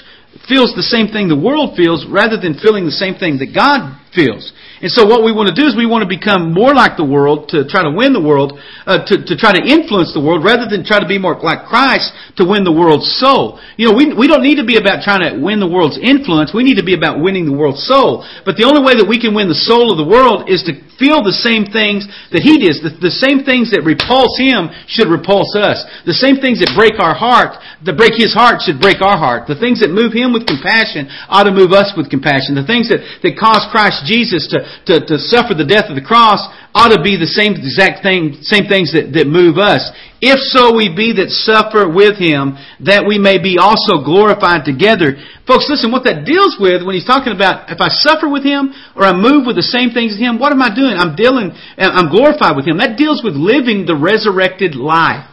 [0.47, 3.81] feels the same thing the world feels rather than feeling the same thing that God
[4.19, 4.51] feels.
[4.83, 7.07] And so what we want to do is we want to become more like the
[7.07, 10.43] world to try to win the world, uh, to, to try to influence the world
[10.43, 12.11] rather than try to be more like Christ
[12.43, 13.59] to win the world's soul.
[13.79, 16.51] You know, we, we don't need to be about trying to win the world's influence.
[16.55, 18.27] We need to be about winning the world's soul.
[18.47, 20.75] But the only way that we can win the soul of the world is to
[20.99, 22.79] feel the same things that he does.
[22.83, 25.79] The, the same things that repulse him should repulse us.
[26.07, 27.55] The same things that break our heart,
[27.87, 29.47] that break his heart should break our heart.
[29.51, 32.55] The things that move him with compassion ought to move us with compassion.
[32.59, 36.03] The things that, that cause Christ Jesus to, to, to suffer the death of the
[36.03, 36.41] cross
[36.73, 39.85] ought to be the same exact thing, same things that, that move us.
[40.25, 42.57] If so we be that suffer with him,
[42.89, 45.15] that we may be also glorified together.
[45.47, 48.73] Folks, listen, what that deals with when he's talking about if I suffer with him
[48.97, 50.97] or I move with the same things as him, what am I doing?
[50.97, 52.81] I'm dealing, I'm glorified with him.
[52.81, 55.29] That deals with living the resurrected life.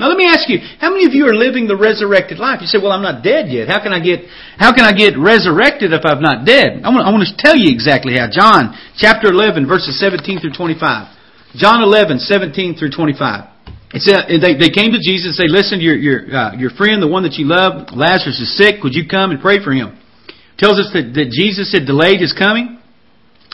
[0.00, 2.64] Now let me ask you, how many of you are living the resurrected life?
[2.64, 3.68] You say, well, I'm not dead yet.
[3.68, 4.24] How can I get,
[4.56, 6.80] how can I get resurrected if I'm not dead?
[6.88, 8.24] I want, I want to tell you exactly how.
[8.32, 11.60] John chapter 11 verses 17 through 25.
[11.60, 13.92] John 11, 17 through 25.
[13.92, 17.04] It said, they, they came to Jesus and said, listen, your, your, uh, your friend,
[17.04, 18.80] the one that you love, Lazarus is sick.
[18.80, 20.00] Would you come and pray for him?
[20.56, 22.79] tells us that, that Jesus had delayed his coming.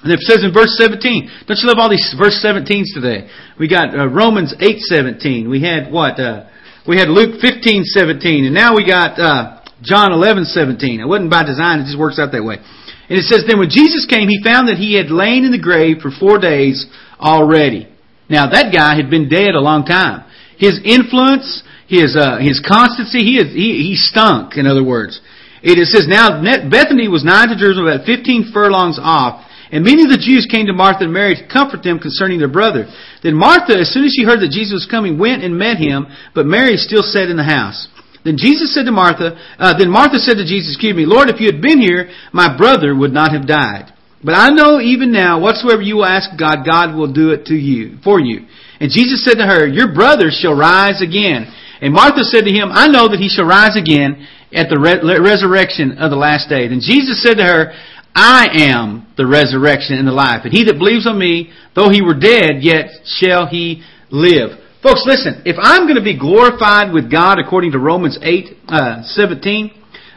[0.07, 3.27] And it says in verse 17, don't you love all these verse 17s today?
[3.59, 5.51] We got uh, Romans 8:17.
[5.51, 6.21] We had what?
[6.23, 6.47] Uh,
[6.87, 11.03] we had Luke 15:17, and now we got uh, John 11:17.
[11.03, 12.55] It wasn't by design; it just works out that way.
[12.63, 15.59] And it says, then when Jesus came, he found that he had lain in the
[15.63, 16.87] grave for four days
[17.19, 17.91] already.
[18.31, 20.23] Now that guy had been dead a long time.
[20.57, 24.55] His influence, his uh, his constancy, he, is, he he stunk.
[24.57, 25.21] In other words,
[25.65, 26.39] it says now
[26.71, 29.43] Bethany was nigh to Jerusalem, about fifteen furlongs off
[29.73, 32.51] and many of the Jews came to Martha and Mary to comfort them concerning their
[32.53, 32.87] brother.
[33.23, 36.07] Then Martha, as soon as she heard that Jesus was coming, went and met him,
[36.35, 37.89] but Mary still sat in the house.
[38.25, 41.41] Then Jesus said to Martha, uh, then Martha said to Jesus, excuse me, Lord, if
[41.43, 43.91] you had been here, my brother would not have died.
[44.23, 47.55] But I know even now, whatsoever you will ask God, God will do it to
[47.55, 48.47] you, for you.
[48.81, 51.47] And Jesus said to her, your brother shall rise again.
[51.81, 55.21] And Martha said to him, I know that he shall rise again at the re-
[55.21, 56.67] resurrection of the last day.
[56.67, 57.73] Then Jesus said to her,
[58.17, 60.41] I am the resurrection and the life.
[60.45, 64.57] And he that believes on me, though he were dead, yet shall he live.
[64.83, 69.03] Folks, listen, if I'm going to be glorified with God according to Romans 8, uh,
[69.05, 69.69] 17,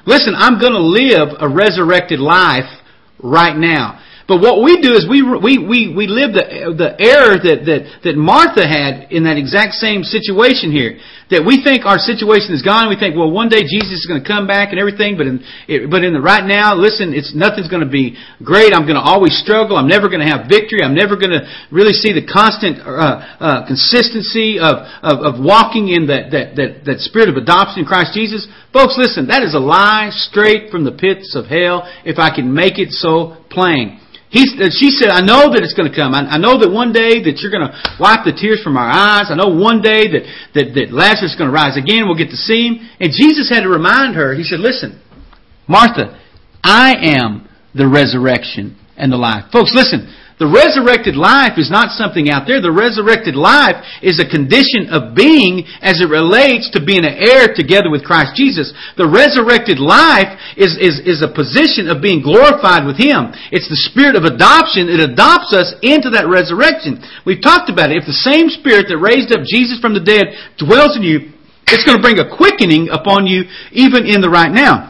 [0.06, 2.72] listen, I'm going to live a resurrected life
[3.22, 4.00] right now.
[4.30, 7.82] But what we do is we, we, we, we live the, the error that, that,
[8.06, 11.02] that Martha had in that exact same situation here.
[11.30, 12.90] That we think our situation is gone.
[12.90, 15.46] We think, well, one day Jesus is going to come back and everything, but in,
[15.70, 18.74] it, but in the right now, listen, it's nothing's going to be great.
[18.74, 19.78] I'm going to always struggle.
[19.78, 20.82] I'm never going to have victory.
[20.82, 25.94] I'm never going to really see the constant uh, uh, consistency of, of, of walking
[25.94, 28.50] in that, that, that, that spirit of adoption in Christ Jesus.
[28.74, 32.50] Folks, listen, that is a lie straight from the pits of hell, if I can
[32.50, 34.02] make it so plain.
[34.30, 36.14] He, uh, she said, I know that it's going to come.
[36.14, 38.86] I, I know that one day that you're going to wipe the tears from our
[38.86, 39.34] eyes.
[39.34, 40.24] I know one day that,
[40.54, 42.06] that, that Lazarus is going to rise again.
[42.06, 42.74] We'll get to see him.
[43.02, 45.02] And Jesus had to remind her, he said, listen,
[45.66, 46.14] Martha,
[46.62, 49.50] I am the resurrection and the life.
[49.52, 52.64] Folks, listen, the resurrected life is not something out there.
[52.64, 57.52] The resurrected life is a condition of being as it relates to being an heir
[57.52, 58.72] together with Christ Jesus.
[58.96, 63.36] The resurrected life is, is, is a position of being glorified with Him.
[63.52, 64.88] It's the spirit of adoption.
[64.88, 67.04] It adopts us into that resurrection.
[67.28, 68.00] We've talked about it.
[68.00, 71.36] If the same spirit that raised up Jesus from the dead dwells in you,
[71.68, 73.44] it's going to bring a quickening upon you
[73.76, 74.88] even in the right now.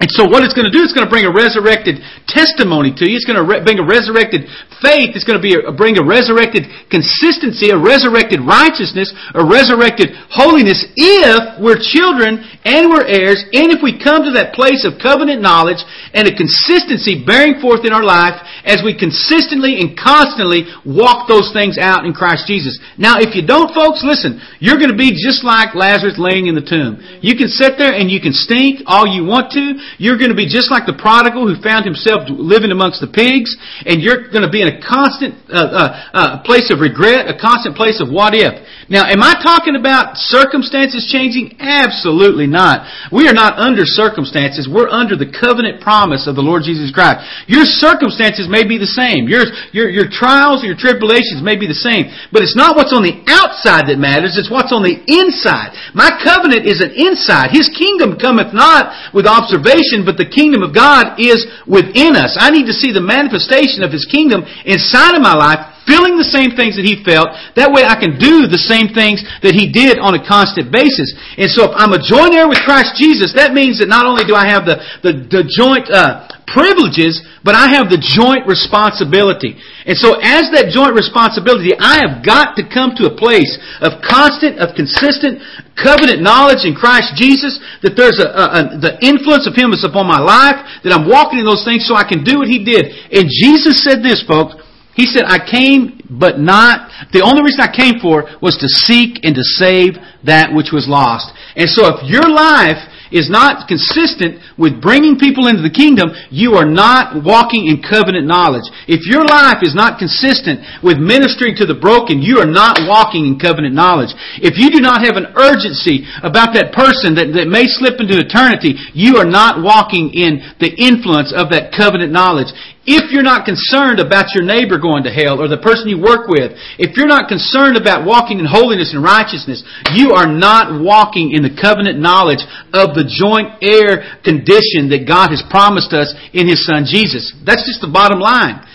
[0.00, 3.04] And so what it's going to do, it's going to bring a resurrected testimony to
[3.04, 3.18] you.
[3.18, 4.48] It's going to re- bring a resurrected
[4.80, 5.12] faith.
[5.12, 10.80] It's going to be a, bring a resurrected consistency, a resurrected righteousness, a resurrected holiness
[10.96, 15.44] if we're children and we're heirs and if we come to that place of covenant
[15.44, 15.82] knowledge
[16.16, 21.52] and a consistency bearing forth in our life as we consistently and constantly walk those
[21.52, 22.78] things out in Christ Jesus.
[22.96, 26.54] Now if you don't folks, listen, you're going to be just like Lazarus laying in
[26.56, 27.02] the tomb.
[27.20, 30.38] You can sit there and you can stink all you want to you're going to
[30.38, 33.52] be just like the prodigal who found himself living amongst the pigs,
[33.86, 37.36] and you're going to be in a constant uh, uh, uh, place of regret, a
[37.36, 38.54] constant place of what if.
[38.90, 41.58] Now, am I talking about circumstances changing?
[41.62, 42.84] Absolutely not.
[43.10, 44.68] We are not under circumstances.
[44.70, 47.24] We're under the covenant promise of the Lord Jesus Christ.
[47.48, 49.28] Your circumstances may be the same.
[49.30, 52.10] Your, your, your trials, your tribulations may be the same.
[52.30, 54.36] But it's not what's on the outside that matters.
[54.36, 55.72] It's what's on the inside.
[55.96, 57.50] My covenant is an inside.
[57.54, 62.36] His kingdom cometh not with observation salvation, but the kingdom of God is within us.
[62.38, 66.26] I need to see the manifestation of His kingdom inside of my life feeling the
[66.26, 67.32] same things that he felt.
[67.58, 71.10] That way I can do the same things that he did on a constant basis.
[71.38, 74.22] And so if I'm a joint heir with Christ Jesus, that means that not only
[74.22, 79.58] do I have the, the, the joint uh, privileges, but I have the joint responsibility.
[79.88, 83.98] And so as that joint responsibility, I have got to come to a place of
[84.06, 85.42] constant, of consistent
[85.74, 89.82] covenant knowledge in Christ Jesus, that there's a, a, a the influence of him is
[89.82, 92.62] upon my life, that I'm walking in those things so I can do what he
[92.62, 92.86] did.
[93.10, 94.54] And Jesus said this, folks,
[94.94, 99.24] he said, I came, but not, the only reason I came for was to seek
[99.24, 99.96] and to save
[100.28, 101.32] that which was lost.
[101.56, 106.56] And so if your life is not consistent with bringing people into the kingdom, you
[106.60, 108.64] are not walking in covenant knowledge.
[108.88, 113.28] If your life is not consistent with ministering to the broken, you are not walking
[113.28, 114.12] in covenant knowledge.
[114.40, 118.16] If you do not have an urgency about that person that, that may slip into
[118.20, 122.48] eternity, you are not walking in the influence of that covenant knowledge.
[122.84, 126.26] If you're not concerned about your neighbor going to hell or the person you work
[126.26, 129.62] with, if you're not concerned about walking in holiness and righteousness,
[129.94, 132.42] you are not walking in the covenant knowledge
[132.74, 137.30] of the joint heir condition that God has promised us in His Son Jesus.
[137.46, 138.66] That's just the bottom line.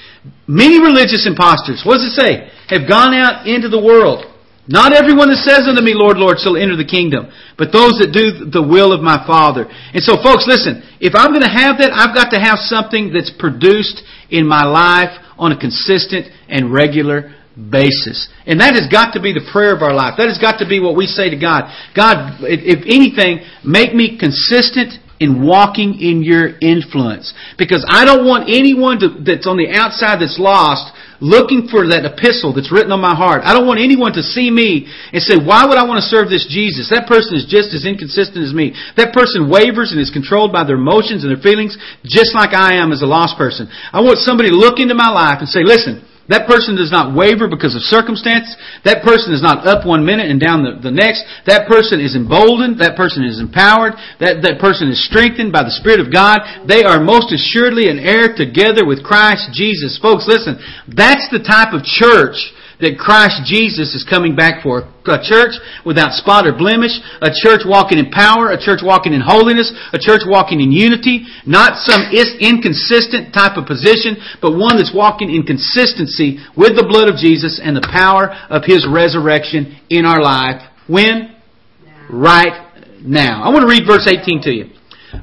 [0.47, 2.47] Many religious impostors, what does it say?
[2.72, 4.24] Have gone out into the world
[4.68, 8.11] not everyone that says unto me, Lord, Lord, shall enter the kingdom, but those that
[8.11, 9.63] do the will of my Father.
[9.95, 13.15] And so, folks, listen, if I'm going to have that, I've got to have something
[13.15, 18.28] that's produced in my life on a consistent and regular basis.
[18.45, 20.20] And that has got to be the prayer of our life.
[20.20, 21.72] That has got to be what we say to God.
[21.95, 27.32] God, if anything, make me consistent in walking in your influence.
[27.57, 30.91] Because I don't want anyone to, that's on the outside that's lost
[31.24, 33.41] looking for that epistle that's written on my heart.
[33.43, 36.30] I don't want anyone to see me and say, why would I want to serve
[36.30, 36.89] this Jesus?
[36.93, 38.78] That person is just as inconsistent as me.
[38.99, 41.74] That person wavers and is controlled by their emotions and their feelings
[42.05, 43.68] just like I am as a lost person.
[43.72, 47.15] I want somebody to look into my life and say, listen, that person does not
[47.15, 48.51] waver because of circumstance.
[48.84, 51.23] That person is not up one minute and down the, the next.
[51.47, 52.80] That person is emboldened.
[52.80, 53.95] That person is empowered.
[54.19, 56.43] That, that person is strengthened by the Spirit of God.
[56.67, 59.95] They are most assuredly an heir together with Christ Jesus.
[60.03, 60.59] Folks, listen,
[60.91, 62.36] that's the type of church
[62.80, 66.93] that Christ Jesus is coming back for a church without spot or blemish,
[67.25, 71.25] a church walking in power, a church walking in holiness, a church walking in unity,
[71.49, 77.09] not some inconsistent type of position, but one that's walking in consistency with the blood
[77.09, 80.61] of Jesus and the power of His resurrection in our life.
[80.86, 81.34] When?
[81.82, 82.05] Now.
[82.13, 82.55] Right
[83.01, 83.41] now.
[83.43, 84.65] I want to read verse 18 to you.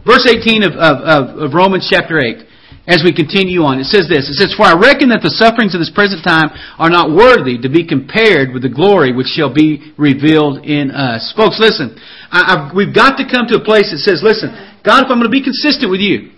[0.07, 0.99] Verse 18 of, of,
[1.39, 2.51] of Romans chapter 8
[2.87, 3.81] as we continue on.
[3.81, 4.29] It says this.
[4.29, 7.57] It says, For I reckon that the sufferings of this present time are not worthy
[7.65, 11.33] to be compared with the glory which shall be revealed in us.
[11.37, 11.97] Folks, listen.
[12.31, 14.51] I, we've got to come to a place that says, listen,
[14.85, 16.35] God, if I'm going to be consistent with you,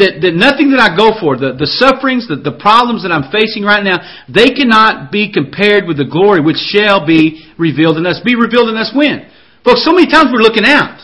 [0.00, 3.28] that, that nothing that I go for, the, the sufferings, the, the problems that I'm
[3.34, 3.98] facing right now,
[4.30, 8.22] they cannot be compared with the glory which shall be revealed in us.
[8.24, 9.26] Be revealed in us when?
[9.66, 11.02] Folks, so many times we're looking out.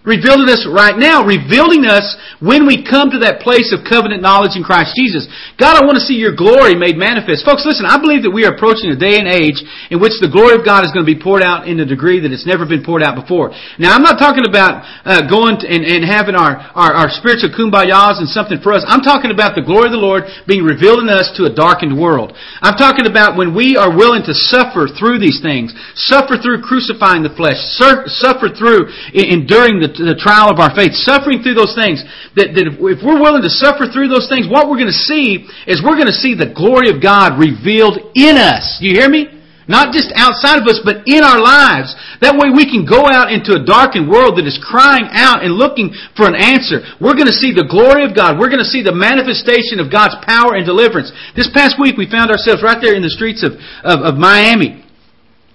[0.00, 4.24] Revealed to us right now, revealing us when we come to that place of covenant
[4.24, 5.28] knowledge in Christ Jesus.
[5.60, 7.44] God, I want to see your glory made manifest.
[7.44, 9.60] Folks, listen, I believe that we are approaching a day and age
[9.92, 12.16] in which the glory of God is going to be poured out in a degree
[12.24, 13.52] that it's never been poured out before.
[13.76, 18.24] Now, I'm not talking about uh, going and, and, having our, our, our spiritual kumbayas
[18.24, 18.80] and something for us.
[18.88, 21.92] I'm talking about the glory of the Lord being revealed in us to a darkened
[21.92, 22.32] world.
[22.64, 27.20] I'm talking about when we are willing to suffer through these things, suffer through crucifying
[27.20, 32.04] the flesh, suffer through enduring the the, trial of our faith, suffering through those things.
[32.38, 35.04] That, that if, if we're willing to suffer through those things, what we're going to
[35.08, 38.78] see is we're going to see the glory of God revealed in us.
[38.78, 39.42] You hear me?
[39.70, 41.94] Not just outside of us, but in our lives.
[42.26, 45.54] That way we can go out into a darkened world that is crying out and
[45.54, 46.82] looking for an answer.
[46.98, 48.34] We're going to see the glory of God.
[48.42, 51.14] We're going to see the manifestation of God's power and deliverance.
[51.38, 53.54] This past week we found ourselves right there in the streets of,
[53.86, 54.82] of, of Miami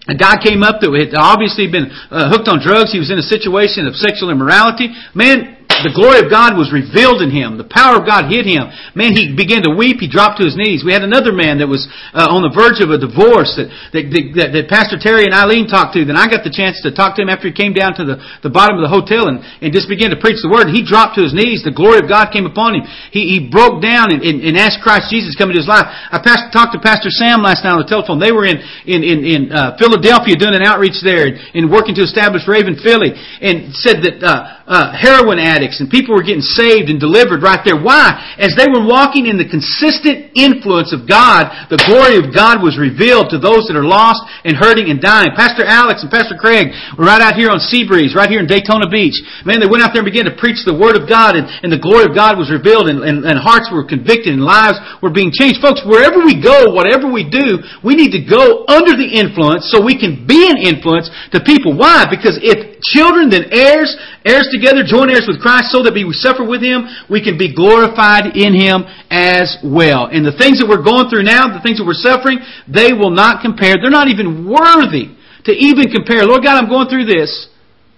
[0.07, 2.91] a guy came up that had obviously been uh, hooked on drugs.
[2.93, 4.93] He was in a situation of sexual immorality.
[5.17, 7.59] Man, the glory of God was revealed in him.
[7.59, 8.69] The power of God hit him.
[8.95, 9.99] Man, he began to weep.
[9.99, 10.85] He dropped to his knees.
[10.85, 11.83] We had another man that was
[12.15, 14.05] uh, on the verge of a divorce that that,
[14.37, 16.05] that, that, Pastor Terry and Eileen talked to.
[16.07, 18.21] Then I got the chance to talk to him after he came down to the,
[18.45, 20.69] the bottom of the hotel and, and just began to preach the word.
[20.71, 21.65] And he dropped to his knees.
[21.65, 22.85] The glory of God came upon him.
[23.11, 25.87] He, he broke down and, and, and asked Christ Jesus to come into his life.
[25.89, 28.21] I passed, talked to Pastor Sam last night on the telephone.
[28.21, 31.97] They were in, in, in, in uh, Philadelphia doing an outreach there and, and working
[31.99, 36.41] to establish Raven Philly and said that, uh, uh, heroin addicts and people were getting
[36.43, 37.77] saved and delivered right there.
[37.77, 38.17] Why?
[38.41, 42.77] As they were walking in the consistent influence of God, the glory of God was
[42.81, 45.37] revealed to those that are lost and hurting and dying.
[45.37, 48.89] Pastor Alex and Pastor Craig were right out here on Seabreeze, right here in Daytona
[48.89, 49.15] Beach.
[49.45, 51.69] Man, they went out there and began to preach the Word of God and, and
[51.69, 55.13] the glory of God was revealed and, and, and hearts were convicted and lives were
[55.13, 55.61] being changed.
[55.61, 59.77] Folks, wherever we go, whatever we do, we need to go under the influence so
[59.77, 61.77] we can be an influence to people.
[61.77, 62.09] Why?
[62.09, 63.93] Because if children, then heirs,
[64.25, 67.35] heirs to together, join heirs with Christ, so that we suffer with Him, we can
[67.35, 70.07] be glorified in Him as well.
[70.07, 72.39] And the things that we're going through now, the things that we're suffering,
[72.71, 73.75] they will not compare.
[73.75, 75.11] They're not even worthy
[75.43, 76.23] to even compare.
[76.23, 77.29] Lord God, I'm going through this,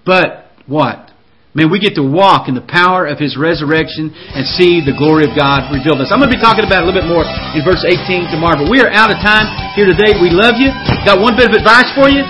[0.02, 1.06] but what?
[1.54, 5.26] Man, we get to walk in the power of His resurrection and see the glory
[5.26, 6.14] of God revealed us.
[6.14, 7.26] I'm going to be talking about it a little bit more
[7.58, 10.14] in verse 18 tomorrow, but we are out of time here today.
[10.18, 10.70] We love you.
[11.06, 12.22] Got one bit of advice for you.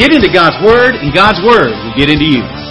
[0.00, 2.61] Get into God's Word, and God's Word will get into you.